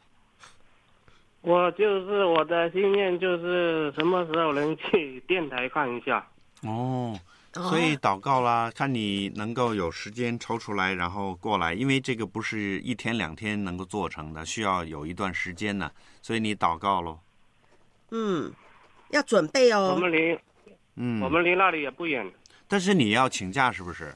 [1.42, 6.28] 我就是我的心愿，就是什么时候能去电台看一下。
[6.64, 7.16] 哦，
[7.54, 15.92] 所以祷告啦，看你能够有时间抽出来，然后过来，因为这个不是一天两天能够做成的，需要有一段时间呢。
[16.24, 17.20] 所以你祷告喽。
[18.12, 18.54] 嗯，
[19.10, 19.94] 要准备哦。
[19.96, 20.38] 我们离，
[20.96, 22.30] 嗯，我们离那里也不远。
[22.68, 24.16] 但是你要请假是不是？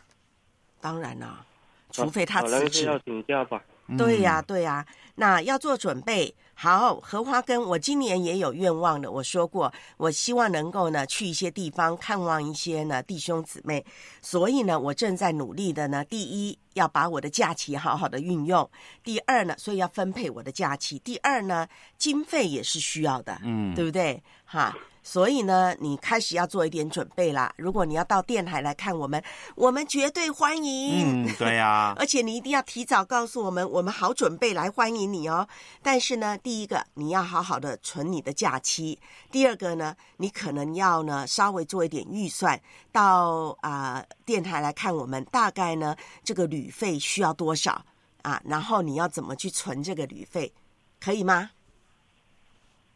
[0.80, 1.46] 当然啦、
[1.92, 2.86] 除非他辞职。
[2.86, 3.62] 要请假吧。
[3.98, 4.86] 对呀、对呀、
[5.16, 6.34] 那要做准备。
[6.58, 9.12] 好，荷花根，我今年也有愿望的。
[9.12, 13.86] 我说过，我希望能够呢去一些地方看望一些呢弟兄姊妹，
[14.22, 16.04] 所以呢，我正在努力的呢。
[16.06, 18.66] 第一，要把我的假期好好的运用；
[19.04, 24.24] 第二呢，所以要分配我的假期；第二呢，经费也是需要的，嗯对不对？
[24.46, 24.74] 哈。
[25.08, 27.54] 所以呢，你开始要做一点准备啦。
[27.58, 29.24] 如果你要到电台来看我们，
[29.56, 31.24] 我们绝对欢迎。
[31.24, 35.48] 嗯，对呀、 而且你一定要提早告诉我们，我们好准备来欢迎你哦。
[35.84, 38.98] 但是呢，第一个你要好好的存你的假期；
[39.32, 42.60] 第二个呢，你可能要呢稍微做一点预算，
[42.92, 47.86] 到啊、电台来看我们，大概呢这个旅费需要多少
[48.24, 48.42] 啊？
[48.44, 50.52] 然后你要怎么去存这个旅费，
[51.00, 51.52] 可以吗？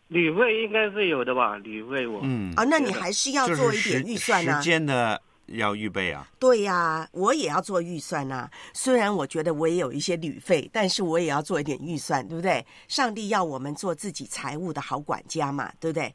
[0.10, 1.56] 旅费应该是有的吧？
[1.58, 4.58] 旅费我嗯啊，那你还是要做一点预算啊。
[4.58, 6.28] 时间的要预备啊。
[6.40, 12.66] 对呀、我也要做预算呐、虽然我觉得我也有一些旅费，但是我也要做一点预算，对不对？
[12.88, 16.14] 上帝要我们做自己财务的好管家嘛，对不对？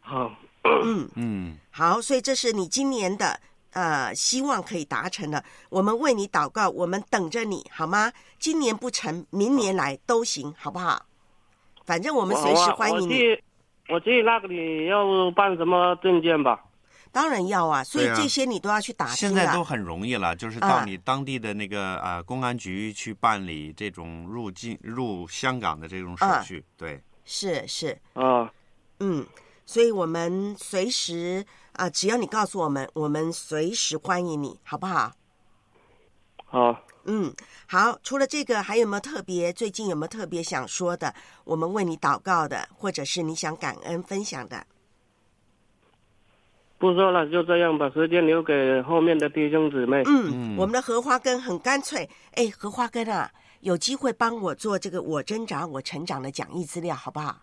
[0.00, 0.32] 好，
[0.64, 3.40] 嗯嗯，好，所以这是你今年的
[3.74, 5.44] 呃希望可以达成的。
[5.68, 8.12] 我们为你祷告，我们等着你好吗？
[8.40, 11.06] 今年不成，明年来都行，好不好？
[11.86, 13.22] 反正我们随时欢迎你。
[13.88, 16.60] 我去，那里要办什么证件吧？
[17.12, 19.16] 当然要啊，所以这些你都要去打听啊。
[19.16, 26.62] 现在都很容易了，就是到啊你当地的那个呃公安局去办理这种入境入香港的这种手啊续。
[26.76, 28.50] 对，是是，啊，
[29.00, 29.24] 嗯，
[29.64, 35.12] 所以我们随时啊、只要你告诉我们，我们随时欢迎你，好不好？
[36.44, 37.32] 好，嗯，
[37.66, 37.98] 好。
[38.02, 39.52] 除了这个，还有没有特别？
[39.52, 41.14] 最近有没有特别想说的？
[41.44, 44.66] 我们为你祷告的，或者是你想感恩分享的？
[46.78, 50.02] 不说了，就这样把时间留给后面的弟兄姊妹。
[50.06, 52.08] 嗯，我们的荷花根很干脆。
[52.32, 53.30] 哎，荷花根啊，
[53.60, 57.40] 有机会帮我做这个我挣扎我成长的讲义资料，好不好？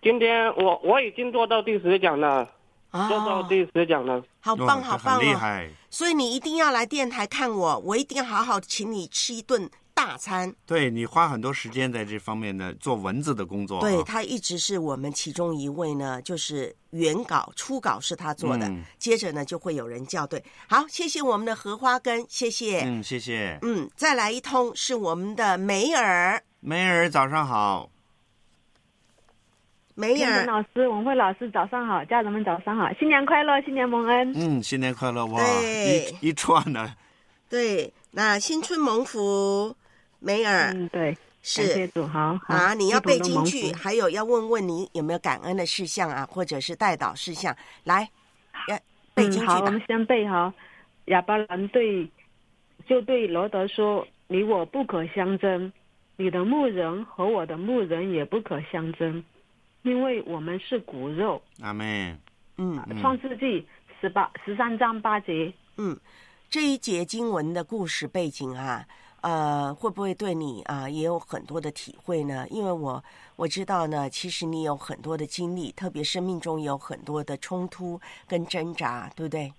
[0.00, 2.48] 今天我我已经做到第十讲了，
[2.90, 4.22] 啊做到第十讲了。
[4.40, 5.20] 好棒，好棒哦！
[5.20, 5.68] 厉害。
[5.90, 10.54] 所以你一定要来电台看我，我一定要好好请你吃一顿大餐。
[10.64, 13.80] 对你花很多时间在这方面呢做文字的工作、啊。
[13.80, 20.42] 对他一直是我们其中一位呢，就是原稿初稿是他做的，嗯接着呢就会有人校对。
[20.68, 22.82] 好，谢谢我们的荷花根，谢谢。
[22.82, 23.58] 嗯，谢谢。
[23.62, 27.90] 嗯，再来一通是我们的梅尔，梅尔，早上好。
[29.98, 34.32] 梅天尔文老师、文慧老师，早上好，家人们早上好，新年快乐，新年蒙恩。
[34.36, 35.26] 嗯，新年快乐！
[35.26, 35.42] 哇，
[36.22, 36.88] 一一串的。
[37.50, 39.74] 对，那新春蒙福，
[40.20, 48.08] 梅尔，嗯，对，是感谢主，好好啊，你要背进去，还有要问问你有没有感恩的事项啊，或者是代祷事项，来，
[48.68, 48.78] 要
[49.14, 49.82] 背进嗯，好，我们。
[49.88, 50.54] 先背哈。
[51.06, 52.08] 哑巴兰对
[52.86, 55.72] 就对罗德说：“你我不可相争，
[56.16, 59.24] 你的牧人和我的牧人也不可相争，
[59.82, 61.40] 因为我们是骨肉。
[61.60, 62.16] 阿妹，
[62.56, 63.66] 嗯”创世纪
[64.00, 65.52] 十八十三章八节。
[65.76, 65.98] 嗯，
[66.48, 68.84] 这一节经文的故事背景啊，
[69.20, 72.46] 呃，会不会对你啊也有很多的体会呢？
[72.50, 73.02] 因为我
[73.36, 79.52] 我知道呢，其实你有很多的经历，特别生命中有很多的冲突跟挣扎，对不对？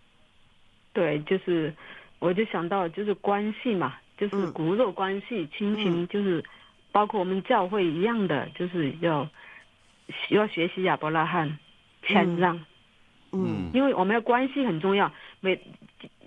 [0.91, 1.73] 对，就是
[2.19, 6.43] 我就想到就是关系嘛，就是骨肉关系、亲情，就是
[6.91, 9.25] 包括我们教会一样的，就是要
[10.29, 11.57] 要学习亚伯拉罕
[12.03, 12.59] 谦让。
[13.31, 15.11] 嗯，因为我们的关系很重要。
[15.39, 15.59] 每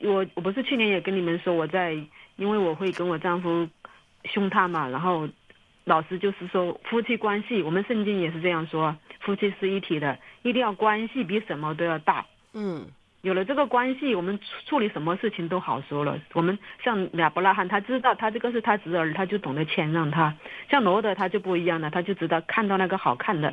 [0.01, 1.93] 我我不是去年也跟你们说，我在
[2.37, 3.69] 因为我会跟我丈夫
[4.25, 5.29] 凶他嘛，然后
[5.85, 12.25] 老师就是说夫妻关系，我们圣经也是这样说，夫妻是一体的，一定要关系比什么都要大。
[12.55, 12.87] 嗯，
[13.23, 16.17] 有了这个关系，我们处处理什么事情都好说了。
[16.35, 20.33] 我们像亚伯拉罕，他知道他这个是他侄儿，他就懂得谦让他。
[20.71, 23.53] 像罗德他就不一样了，他就知道看到那个好看的，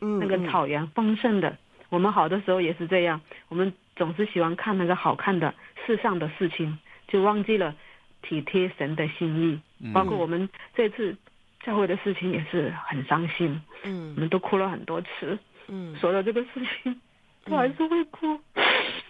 [0.00, 1.56] 嗯，那个草原丰盛的。
[1.88, 5.54] 我们好的时候也是这样，我们总是喜欢看那个好看的
[5.86, 7.74] 世上的事情，就忘记了
[8.22, 9.60] 体贴神的心意。
[9.78, 11.14] 嗯包括我们这次
[11.62, 15.38] 教会的事情也是很伤心，嗯我们都哭了很多次。
[15.68, 16.48] 嗯，说到这个事
[16.82, 17.00] 情，
[17.46, 18.38] 我还是会哭。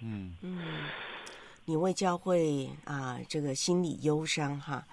[0.03, 0.59] 嗯嗯，
[1.65, 4.85] 你为教会啊这个心里忧伤哈，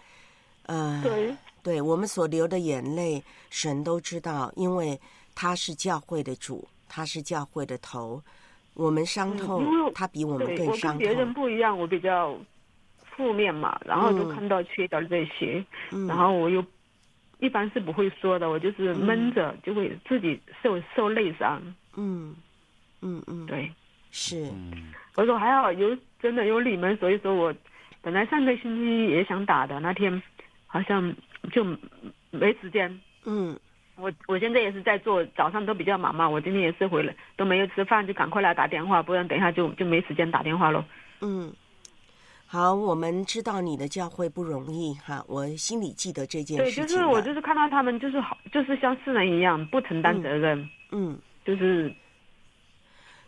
[0.68, 5.00] 呃，对，对我们所流的眼泪，神都知道，因为
[5.34, 6.68] 他是教会的主。
[6.96, 8.22] 他是教会的头，
[8.76, 9.66] 我们伤痛，
[9.96, 10.92] 他比我们更伤痛。
[10.92, 12.38] 我跟别人不一样，我比较
[13.04, 16.64] 负面嘛，然后就看到缺点这些，嗯、然后我又
[17.40, 21.60] 一般是不会说的，我就是闷着，就会自己受受内伤。
[21.96, 22.36] 嗯
[23.02, 23.72] 嗯嗯，对，
[24.12, 24.48] 是。
[25.16, 27.52] 我说还好有真的有你们，所以说我
[28.04, 30.22] 本来上个星期也想打的，那天
[30.68, 31.12] 好像
[31.52, 31.66] 就
[32.30, 33.02] 没时间。
[33.26, 33.60] 嗯。
[33.96, 36.28] 我我现在也是在做，早上都比较忙嘛。
[36.28, 40.84] 我今天也是回来都没有吃饭，就赶快来打电话，不然等一下就就没时间打电话了。
[41.22, 41.54] 嗯，
[42.48, 46.84] 好，我们知道你的教会不容易哈，我心里记得这件事情。
[46.84, 51.94] 对，就是我就是看到他们就是好，就是像世人一样不承担责任，嗯，就是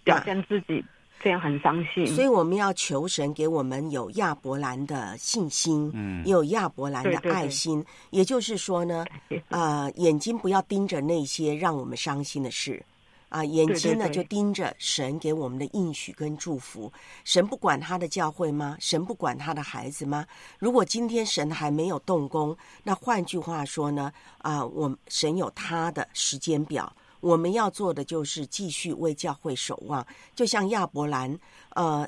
[0.03, 0.84] 表现自己。
[1.26, 7.80] 这样很伤心，所以我们要求神给我们有亚伯兰的信心，嗯，也有亚伯兰的爱心。
[7.80, 9.03] 对对对也就是说呢，
[9.49, 12.86] 呃，眼睛不要盯着那些让我们伤心的事，
[13.30, 16.93] 啊，眼睛呢就盯着神给我们的应许跟祝福。
[17.23, 18.78] 神不管他的教会吗？
[18.80, 20.28] 神不管他的孩子吗？
[20.59, 24.13] 如果今天神还没有动工，那换句话说呢，
[24.43, 26.95] 啊、我神有他的时间表。
[27.26, 30.05] 我们要做的就是继续为教会守望，
[30.36, 31.36] 就像亚伯兰，
[31.71, 32.07] 呃，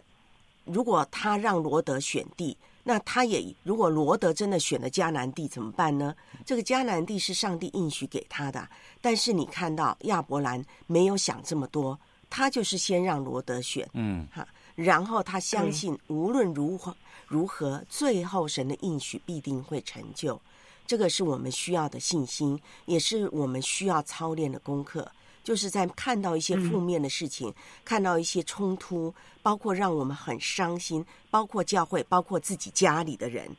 [0.64, 6.16] 如果他让罗德选地，那他也如果罗德真的选了迦南地怎么办呢？
[6.46, 8.70] 这个迦南地是上帝应许给他的，
[9.02, 12.00] 但是你看到亚伯兰没有想这么多，
[12.30, 16.96] 他就是先让罗德选，嗯，哈，然后他相信无论如何
[17.26, 20.40] 如何，最后神的应许必定会成就。
[20.88, 25.12] 这个是我们需要的信心，也是我们需要操练的功课。
[25.44, 27.54] 就是在看到一些负面的事情，
[27.86, 33.50] 看到一些冲突，包括让我们很伤心，包括教会，包括自己家里的人，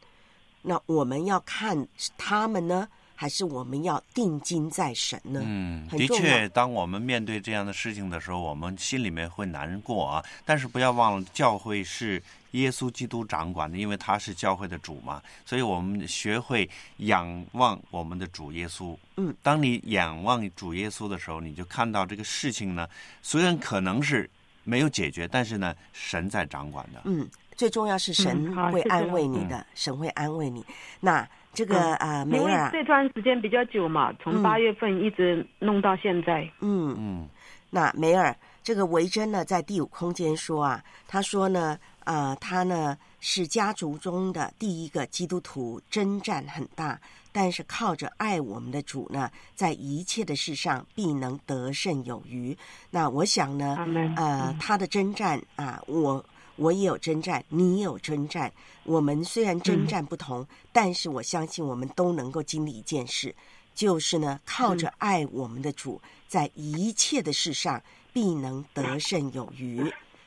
[0.61, 5.41] 那我们要看他们呢，还是我们要定睛在神呢？
[5.43, 10.23] 嗯，的确，当我们面对这样的事情的时候，我们心里面会难过啊。
[10.45, 12.23] 但是不要忘了，教会是
[12.53, 15.23] 耶稣基督掌管的，因为他是教会的主嘛。
[15.45, 16.69] 所以我们学会
[16.99, 18.97] 仰望我们的主耶稣。
[19.17, 22.89] 嗯，当你仰望主耶稣的时候，你就看到这个事情呢，
[23.23, 24.29] 虽然可能是
[24.65, 27.01] 没有解决，但是呢，神在掌管的。
[27.05, 30.65] 嗯，最重要是神会安慰你的，神会安慰你。
[31.01, 36.49] 那这个啊，梅因为尔啊，这段时间比较久嘛，从嗯八月份一直弄到现在。
[36.61, 37.29] 嗯嗯，
[37.71, 38.37] 那梅尔
[38.69, 47.01] 这个维珍呢，在第五空间说啊，他说呢，呃，他呢是家族中的第一个基督徒，征战很大，
[47.33, 52.55] 但是靠着爱我们的主呢，在一切的事上必能得胜有余。
[52.91, 53.75] 那我想呢，
[54.19, 56.23] 呃，他的征战啊，我。
[56.57, 58.53] 我也有征战，你也有征战。
[58.83, 63.33] 我们虽然征战不同，但是我相信我们都能够经历一件事，
[63.77, 67.81] 就是呢，靠着爱我们的主，在一切的事上
[68.19, 69.81] 必能得胜有余。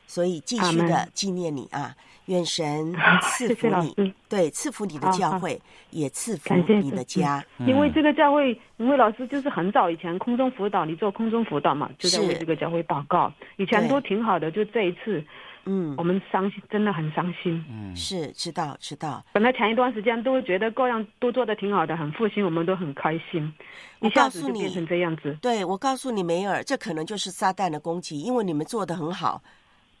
[0.06, 1.94] 所以继续的纪念你啊，
[2.26, 7.42] 愿神赐福你，对，赐福你的教会，也赐福你的家。
[7.60, 13.32] 因为这个教会，因为老师就是很早以前空中辅导，你做空中辅导嘛，就在为这个教会祷告。
[13.56, 15.24] 以前都挺好的，就这一次，
[15.64, 17.64] 嗯，我们伤心，真的很伤心。
[17.70, 19.24] 嗯，是知道知道。
[19.32, 23.52] 本来前一段时间都会觉得各样都做的挺好的，很复兴，我们都很开心。
[24.00, 25.36] 我一下告诉你子就变成这样子。
[25.40, 29.40] 对，我告诉你，梅尔，这可能就是撒旦的攻击，因为你们做的很好，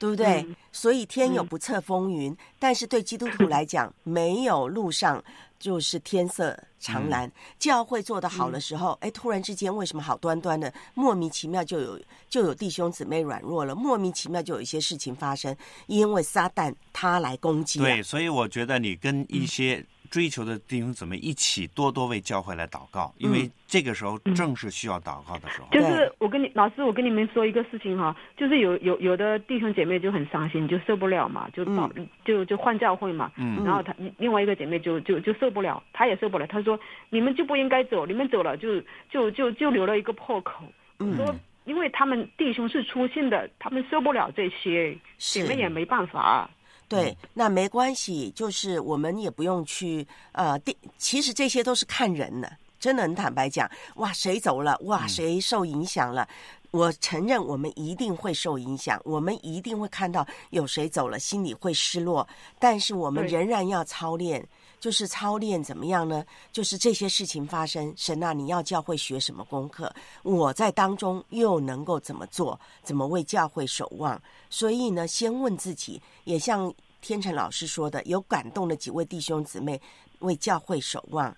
[0.02, 0.42] 对不对？
[0.42, 5.22] 嗯所以天有嗯不测风云，但是对基督徒来讲，没有路上
[5.58, 7.30] 就是天色长蓝。
[7.58, 15.54] 教会做得好的时候，哎、突然之间为什么好端端的，莫名其妙就有就有弟兄姊妹软弱了，莫名其妙就有一些事情发生，
[15.86, 17.82] 因为撒旦他来攻击、啊。
[17.84, 25.68] 对，所以我觉得你跟一些追求的弟兄姊妹一起多多为教会来祷告，因为这个时候正是需要祷告的时候。
[25.72, 31.90] 就是我跟你老师，我跟你们说一个事情哈，就是有有有的弟兄姐妹就很伤心，就受不了嘛，就到、
[32.26, 33.64] 就就换教会嘛，嗯。
[33.64, 38.78] 然后他另外一个姐妹就就就受不了，她也受不了，她说你们就不应该走，你们走了就
[39.10, 40.62] 就就就留了一个破口，
[40.98, 41.16] 嗯。
[41.16, 41.34] 说
[41.64, 46.50] 因为他们弟兄是粗心的，他们受不了这些，姐妹也没办法。
[46.92, 56.28] 对，那没关系，就是我们也不用去呃，第其实这些都是看人的，真的很坦白讲，哇，谁走了，哇，谁受影响了。
[56.70, 62.26] 我承认，我们一定会受影响，我们一定会看到有谁走了，心里会失落。
[62.58, 64.42] 但是我们仍然要操练，
[64.82, 66.24] 就是操练怎么样呢？
[66.50, 69.94] 就是这些事情发生，神啊，你要教会学什么功课？
[70.24, 72.58] 我在当中又能够怎么做？
[72.82, 74.20] 怎么为教会守望？
[74.50, 79.80] 所以呢，先问自己，也像天成老师说的，有感动的几位弟兄姊妹
[80.18, 81.32] 为教会守望。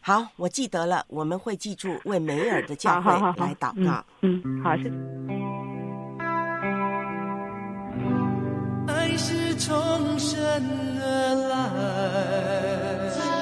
[0.00, 4.04] 好，我记得了，我们会记住为梅尔的教会好好好来祷告。
[4.22, 4.92] 嗯，嗯好，是。
[9.18, 10.38] 是重生
[11.00, 13.37] 而来。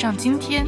[0.00, 0.66] 上今天，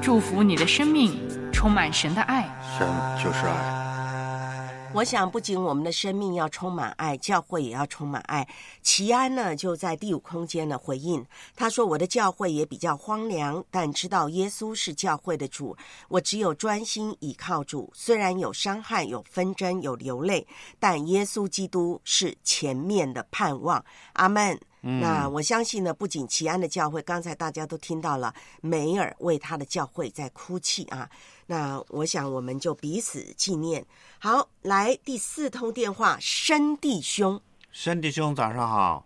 [0.00, 1.18] 祝福你的生命
[1.52, 2.44] 充满神的爱。
[2.78, 4.92] 神就是爱。
[4.94, 8.46] 我想，不仅我们的生命要充满爱，教会也要充满爱。
[8.80, 11.26] 齐安呢，就在第五空间呢回应，
[11.56, 15.76] 他说：“我的教会也比较荒凉，但知道耶稣是教会的主，
[16.06, 17.90] 我只有专心倚靠主。
[17.92, 20.46] 虽然有伤害、有纷争、有流泪，
[20.78, 24.56] 但耶稣基督是前面的盼望。”阿门。
[24.82, 31.08] 嗯那我相信呢，不仅齐安的教会，刚才大家都听到了梅尔为他的教会在哭泣啊。
[31.46, 33.84] 那我想我们就彼此纪念。
[34.18, 37.40] 好，来第四通电话，申弟兄，
[37.72, 39.04] 申弟兄早上好。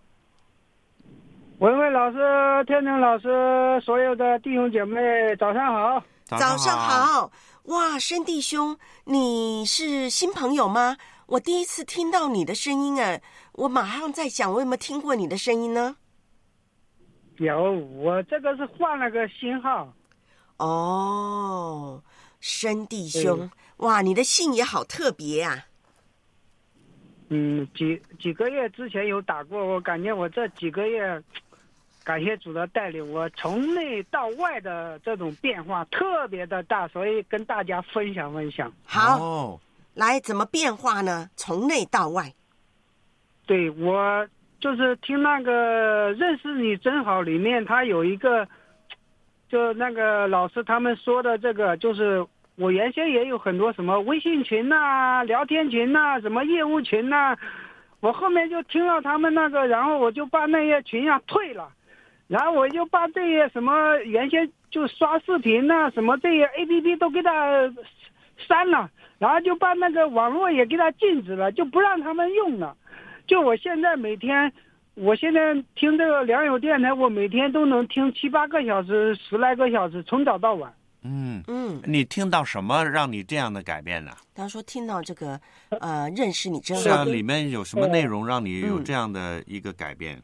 [1.58, 2.18] 文慧老师、
[2.66, 5.00] 天成老师，所有的弟兄姐妹，
[5.38, 6.04] 早上好。
[6.26, 7.30] 早上好。
[7.66, 10.96] 哇，申弟兄，你是新朋友吗？
[11.26, 15.96] 我第一次听到你的声音哎，我马上在想，我有没有听过你的声音呢？
[17.38, 19.92] 有，我这个是换了个新号。
[20.58, 22.02] 哦，
[22.40, 25.66] 申弟兄，哇，你的姓也好特别啊。
[27.30, 31.22] 嗯，几几个月之前有打过，我感觉我这几个月，
[32.04, 38.70] 感谢主的带领，我从内到外的这种变化特别的大，所以跟大家分享分享。
[38.84, 39.60] 好，哦
[39.94, 41.28] 来怎么变化呢？
[41.36, 42.32] 从内到外。
[43.46, 44.26] 对我
[44.60, 48.48] 就是听那个认识你真好里面，他有一个，
[49.48, 52.24] 就那个老师他们说的这个，就是
[52.56, 57.36] 我原先也有很多什么微信群呐、聊天群呐、什么业务群呐、
[58.00, 61.68] 我后面就听了他们那个，然后我就把那些群呀、退了，
[62.28, 67.32] 然后我就把这些什么原先就刷视频呐、什么这些 A P P 都给他
[68.38, 68.88] 删了，
[69.22, 72.76] 然后就把那个网络也给他禁止了，就不让他们用了。
[73.24, 74.52] 就我现在每天，
[74.94, 80.74] 我现在听这个良友电台，我每天都能听七八个小时、十来个小时，从早到晚。
[81.04, 84.10] 嗯嗯，你听到什么让你这样的改变呢？
[84.34, 85.40] 他说听到这个，
[85.80, 90.20] 呃，认识你真是啊，里面有什么内容让你有嗯这样的一个改变？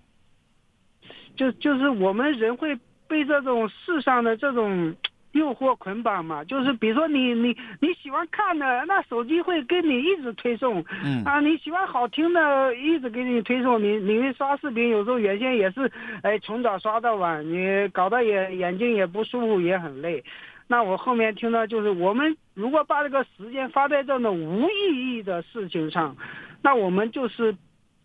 [1.37, 2.77] 就就是我们人会
[3.07, 4.93] 被这种世上的这种
[5.39, 15.91] 诱惑捆绑嘛，就是比如说你你你喜欢看的，那手机会给你一直推送，嗯啊，你喜欢好听的，一直给你推送，你你刷视频，有时候原先也是，
[16.23, 20.23] 哎，从早刷到晚，你搞得也眼睛也不舒服，也很累。
[20.67, 26.15] 那我后面听到就是，我们如果把这个时间花在这种无意义的事情上，
[26.61, 27.57] 那我们就是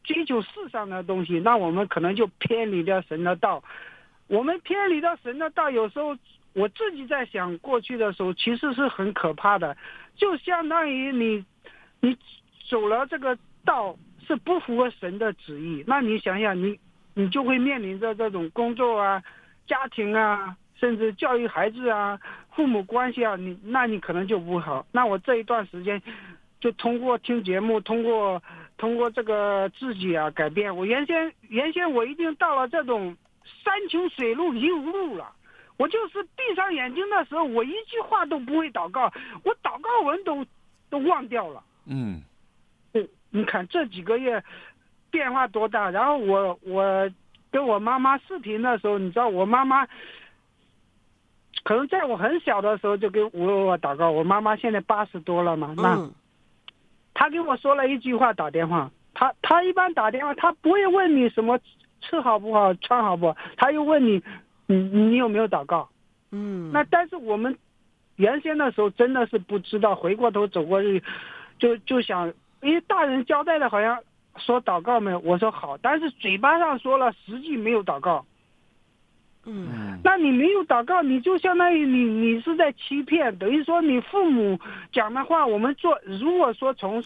[0.04, 3.62] 追求世上的东西，那我们可能就偏离了神的道。
[4.28, 6.16] 我们偏离到神的道，有时候
[6.54, 9.76] 我自己在想，过去的时候其实是很可怕的，
[10.16, 11.44] 就相当于你
[12.00, 12.16] 你
[12.70, 13.98] 走了这个道
[14.28, 16.80] 是不符合神的旨意，那你想想，你
[17.16, 19.22] 你就会面临着这种工作啊、
[19.66, 22.20] 家庭啊，甚至教育孩子啊、
[22.56, 24.86] 父母关系啊，你那你可能就不好。
[24.92, 26.02] 那我这一段时间
[26.60, 28.42] 就通过听节目，通过
[28.78, 30.76] 通过这个自己啊改变。
[30.76, 33.18] 我原先原先我已经到了这种
[33.64, 35.32] 山穷水路疑无路了。
[35.78, 39.12] 我就是闭上眼睛的时候，我一句话都不会祷告，
[39.44, 40.46] 我祷告文都
[40.90, 41.64] 都忘掉了。
[41.86, 42.22] 嗯，
[42.92, 44.44] 对，你看这几个月
[45.10, 45.90] 变化多大。
[45.90, 47.10] 然后我我
[47.52, 49.86] 跟我妈妈视频的时候，你知道我妈妈
[51.64, 54.12] 可能在我很小的时候就给我我祷告。
[54.12, 56.10] 我妈妈现在八十多了嘛，那
[57.14, 61.60] 她跟我说了一句话，打电话，她她一般打电话，她不会问你什么
[62.02, 64.22] 吃好不好，穿好不好，她又问你
[64.74, 65.90] 你你有没有祷告。
[66.32, 67.56] 嗯，那但是我们
[68.16, 71.02] 原先的时候真的是不知道，回过头走过去，
[71.60, 74.00] 就就想，因为大人交代的好像
[74.38, 78.26] 说祷告没有，我说好，但是嘴巴上说了，实际没有祷告。
[79.46, 84.58] 嗯，那你没有祷告，你就相当于你你是在欺骗，等于说你父母
[84.92, 87.04] 讲的话，我们做，如果说从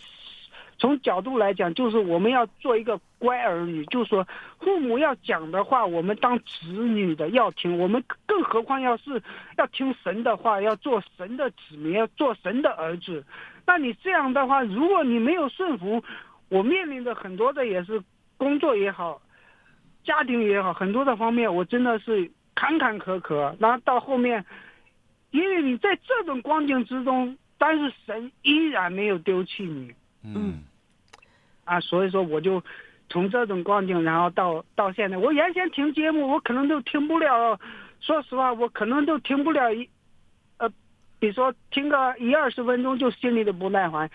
[0.79, 4.27] 从角度来讲，就是我们要做一个乖儿女，就是说
[4.59, 9.21] 父母要讲的话，我们当子女的要听，我们更何况要是
[9.57, 13.25] 要听神的话，要做神的子民，要做神的儿子。
[13.65, 16.03] 那你这样的话，如果你没有顺服，
[16.49, 18.01] 我面临的很多的也是
[18.37, 19.19] 工作也好，
[20.03, 23.55] 家庭也好，很多的方面，我真的是坎坎坷坷。
[23.59, 24.45] 然后到后面，
[25.31, 29.91] 因为你在这种光景之中，但是神依然没有丢弃你。
[30.23, 30.63] 嗯，
[31.67, 32.63] 啊，所以说我就
[33.09, 37.59] 从这种光景，然后到到现在，我原先听节目，我可能都听不了。
[37.99, 39.89] 说实话，我可能都听不了一，
[40.57, 40.69] 呃，
[41.19, 44.09] 比如说听个一二十分钟就心里的不耐烦。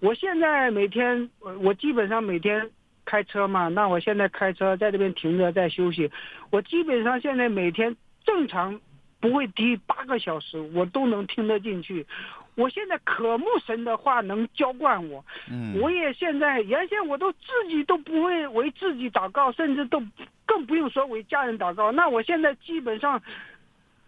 [0.00, 2.68] 我现在每天，我我基本上每天
[3.04, 6.10] 开车嘛，那我现在开车在这边停着在休息，
[6.50, 8.78] 我基本上现在每天正常
[9.20, 12.06] 不会低八个小时，我都能听得进去。
[12.54, 20.02] 我现在渴慕神的话能浇灌我，嗯我也现在原先我都自己都不会为自己祷告，甚至都
[20.44, 21.92] 更不用说为家人祷告。
[21.92, 23.22] 那我现在基本上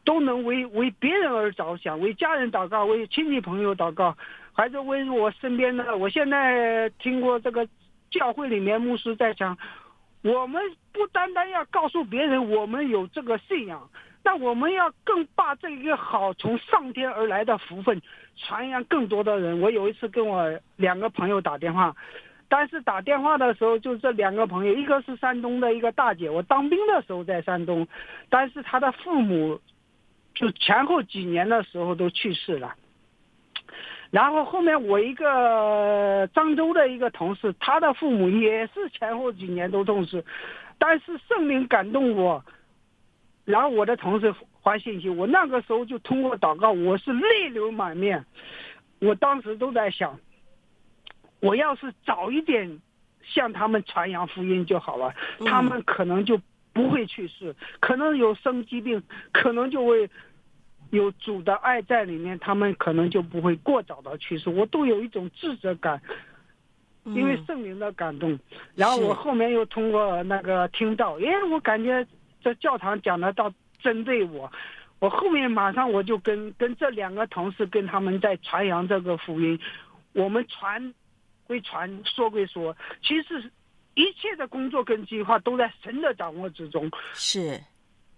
[0.04, 4.16] 都能为为别人而着想，为家人祷告，为亲戚朋友祷告，
[4.52, 5.96] 还是为我身边的。
[5.96, 7.66] 我现在听过这个
[8.10, 9.56] 教会里面牧师在讲，
[10.22, 10.60] 我们
[10.92, 13.88] 不单单要告诉别人我们有这个信仰。
[14.22, 18.00] 那我们要更把这个好从上天而来的福分
[18.36, 19.58] 传扬更多的人。
[19.60, 20.46] 我有一次跟我
[20.76, 21.96] 两个朋友打电话，
[22.48, 27.88] 但是打电话的时候就这两个朋友，一个是山东的一个大姐，我当兵的时候在山东，
[28.28, 29.58] 但是她的父母
[30.34, 32.74] 就前后几年的时候都去世了。
[34.10, 40.22] 然后后面我一个漳州的一个同事，他的父母也是前后几年都痛逝，
[40.78, 42.44] 但是圣灵感动我。
[43.50, 48.24] 然后我的同事发信息，我那个时候就通过祷告，我是泪流满面。
[49.00, 50.18] 我当时都在想，
[51.40, 52.80] 我要是早一点
[53.22, 55.14] 向他们传扬福音就好了，
[55.46, 56.38] 他们可能就
[56.74, 60.08] 不会去世，可能有生疾病，可能就会
[60.90, 64.50] 有主的爱在里面，他们可能就不会过早的去世。
[64.50, 65.98] 我都有一种自责感，
[67.04, 68.38] 因为圣灵的感动。
[68.74, 72.06] 然后我后面又通过那个听到，哎，我感觉。
[72.42, 74.50] 这教堂讲的到针对我，
[74.98, 79.58] 我后面马上我就跟跟这两个同事跟他们在传扬这个福音，
[80.12, 80.94] 我们传
[81.46, 83.50] 归传，说归说，其实
[83.94, 86.90] 一切的工作跟计划都在神的掌握之中。
[87.12, 87.60] 是，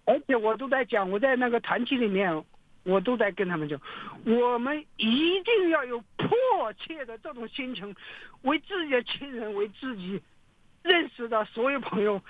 [0.05, 2.45] 而且我都在讲，我在那个团体里面，
[2.85, 3.81] 我都在跟他们讲，
[4.25, 7.95] 我们一定要有迫切的这种心情，
[8.43, 10.21] 为自己的亲人，为自己
[10.83, 12.21] 认识的所有朋友。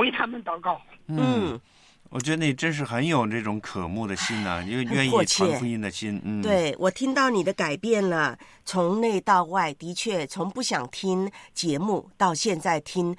[0.00, 0.80] 为他们祷告。
[1.06, 1.60] 嗯，
[2.08, 6.20] 我觉得你真是很有这种渴慕的心呐、啊，因为愿意传福音的心。
[6.24, 13.14] 嗯，对我听到你的改变了，从内到外，的确从不想听节目到现在听。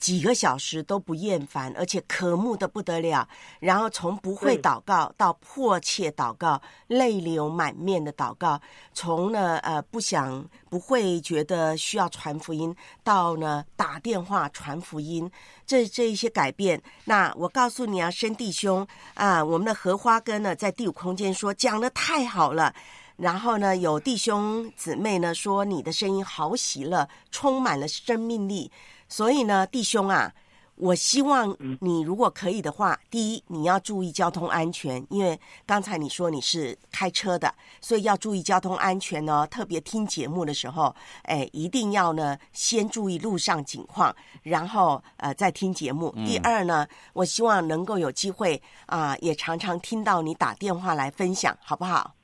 [0.00, 3.28] 几个小时都不厌烦，而且渴慕的不得了。
[3.60, 8.58] 然后从不会祷告到迫切祷告，泪流满面的祷告。
[8.94, 12.74] 从呢呃不想不会觉得需要传福音，
[13.04, 15.30] 到呢打电话传福音，
[15.66, 16.82] 这这一些改变。
[17.04, 22.74] 那我告诉你啊，生弟兄啊，我们的荷花哥呢在第五空间说讲的太好了。
[23.16, 28.72] 然后呢，有弟兄姊妹呢说你的声音好喜乐，充满了生命力。
[29.10, 30.32] 所以呢，弟兄啊，
[30.76, 37.52] 我希望你如果可以的话，第一你要注意交通安全，因为刚才你说你是开车的，
[37.82, 39.44] 所以要注意交通安全哦。
[39.50, 40.94] 特别听节目的时候，
[41.24, 46.10] 哎，一定要呢先注意路上情况，然后呃再听节目。
[46.16, 52.14] 嗯第二呢，我希望能够有机会啊、也常常听到你打电话来分享，好不好？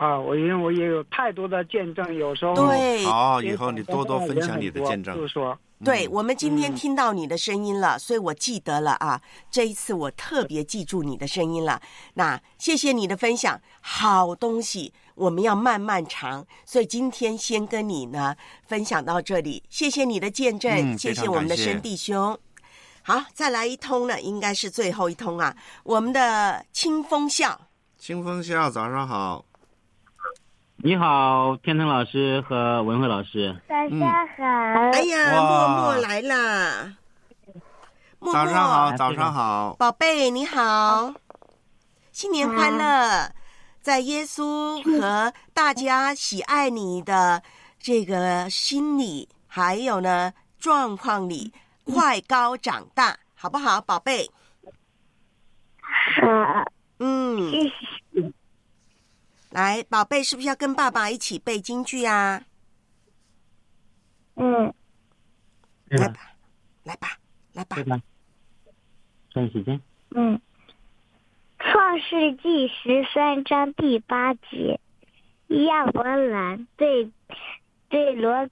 [0.00, 5.14] 好，我因为我也有太多的见证，有时候对好，以后你多多分享你的见证。
[5.14, 9.20] 就是说，对，我们今天听到你的声音了，所以我记得了啊。
[9.50, 11.82] 这一次我特别记住你的声音了。
[12.14, 16.46] 那谢谢你的分享，好东西我们要慢慢尝。
[16.64, 18.34] 所以今天先跟你呢
[18.66, 22.38] 分享到这里，谢谢你的见证，谢谢我们的生弟兄。
[23.02, 25.54] 好，再来一通呢，应该是最后一通啊。
[25.84, 29.44] 我们的清风笑，清风笑，早上好。
[30.82, 33.54] 你好，天腾老师和文慧老师。
[33.68, 34.44] 大家好。
[34.94, 36.96] 哎呀，默默来啦！
[38.18, 39.76] 默默早上好，早上好。
[39.78, 41.12] 宝贝，你好，
[42.12, 43.30] 新年快乐！
[43.82, 47.42] 在耶稣和大家喜爱你的
[47.78, 51.52] 这个心里，还有呢状况里，
[51.84, 54.30] 快高长大，好不好，宝贝？
[55.82, 56.72] 好。
[57.00, 57.70] 嗯。
[59.50, 62.42] 来，宝贝，是不是要跟爸爸一起背京剧啊？
[64.36, 64.72] 嗯。
[65.86, 66.14] 来吧，
[66.84, 67.08] 来吧，
[67.52, 67.76] 来吧。
[67.76, 68.00] 对吧？
[69.30, 69.80] 抓紧时间。
[70.10, 70.38] 嗯，
[71.58, 74.78] 《创世纪》十三章第八节，
[75.48, 77.10] 亚伯兰对
[77.88, 78.48] 对罗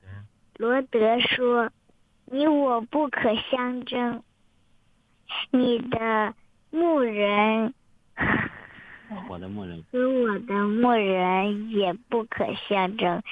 [0.56, 1.70] 罗德说
[2.26, 4.24] ：“你我不可相争，
[5.52, 6.34] 你的
[6.70, 7.72] 牧人
[9.28, 9.82] 我的牧人。
[9.92, 13.22] 和我的牧人也不可相争，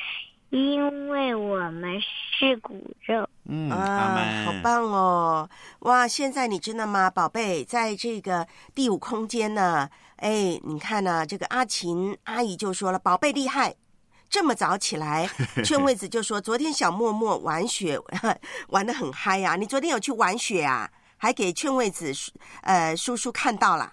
[0.51, 5.49] 因为我们是骨肉。”嗯，啊，好棒哦！
[5.81, 13.75] 哇，现在你知道吗，宝贝，在这个第五空间呢，哎，你看呢、这个阿琴阿姨就说了，宝贝厉害。
[14.29, 15.29] 这么早起来，
[15.65, 17.97] 劝惠子就说：“昨天小默默玩雪，
[18.71, 20.91] 玩的很嗨呀、你昨天有去玩雪啊？
[21.17, 22.13] 还给劝惠子
[22.63, 23.93] 呃叔叔看到了。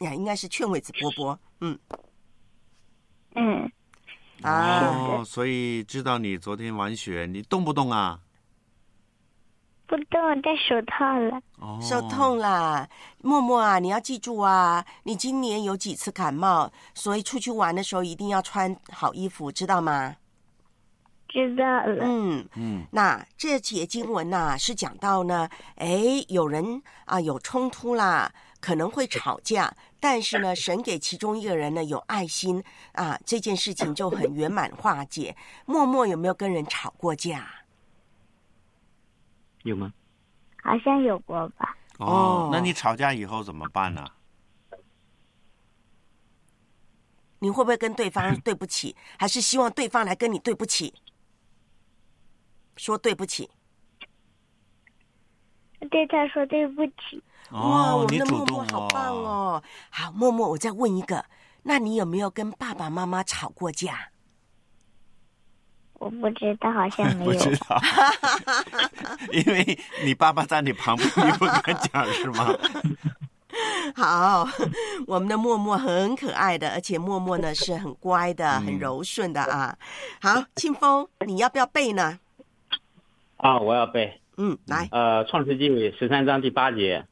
[0.00, 1.78] 呀，应该是劝慰子波波，嗯
[3.34, 3.70] 嗯，
[4.42, 8.20] 啊，哦，所以知道你昨天玩雪，你动不动啊？
[9.86, 11.40] 不动，戴手套了。
[11.58, 12.86] 哦，手痛啦，
[13.22, 20.16] 默默啊，你要记住啊，你今年有几次感冒，所以出去玩的时候一定要穿好衣服，知道吗？
[21.28, 22.04] 知道了。
[22.04, 28.30] 嗯嗯，那这节经文呐、是讲到呢，哎，有人啊有冲突啦，
[28.60, 35.36] 可能会吵架，但是呢，神给其中一个人呢有爱心啊，这件事情就很圆满化解。
[35.66, 37.48] 默默有没有跟人吵过架？
[39.64, 39.92] 有吗？
[40.62, 41.76] 好像有过吧？
[41.98, 44.06] 哦，那你吵架以后怎么办呢？
[47.40, 50.94] 你会不会跟对方 对不起，还是希望对方来跟你对不起？
[52.76, 53.50] 说对不起。
[55.90, 57.22] 对他说对不起。
[57.50, 59.62] 哇，我们的默默好棒哦！
[59.90, 61.24] 好，默默，我再问一个，
[61.62, 64.10] 那你有没有跟爸爸妈妈吵过架？
[65.94, 67.38] 我不知道，好像没不有。
[67.40, 67.80] 知道，
[69.32, 72.54] 因为你爸爸在你旁边，你不敢讲是吗？
[73.96, 74.46] 好，
[75.06, 79.76] 我们的默默很可爱的，而且默默呢是很乖的、很柔顺的啊。
[80.20, 82.20] 好，清风，你要不要背呢？
[83.38, 84.20] 啊，我要背。
[84.38, 84.88] 嗯，来。
[84.92, 85.68] 呃，《创世纪》
[85.98, 87.06] 十三章第八节，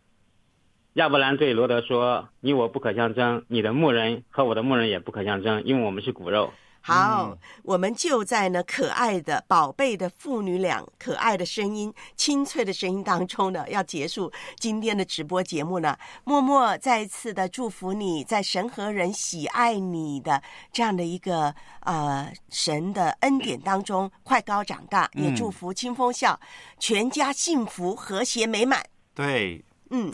[0.95, 6.53] 亚伯兰对罗德说：“你我不可相争，你的牧人和我的牧人也不可相争，因为我们是骨肉。”
[6.87, 15.99] 好，我们就在呢可爱的宝贝的父女俩可爱的声音、清脆的声音当中呢，要结束今天的直播节目呢。
[16.23, 20.41] 默默再一次的祝福你在神和人喜爱你的
[20.73, 26.39] 这样的一个呃神的恩典当中快高长大，也嗯祝福清风笑，
[26.79, 28.87] 全家幸福和谐美满。
[29.13, 30.13] 对，嗯，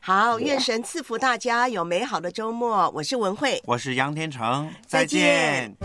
[0.00, 2.90] 好，愿神赐福大家有美好的周末。
[2.90, 5.76] 我是文慧，我是杨天成，再见。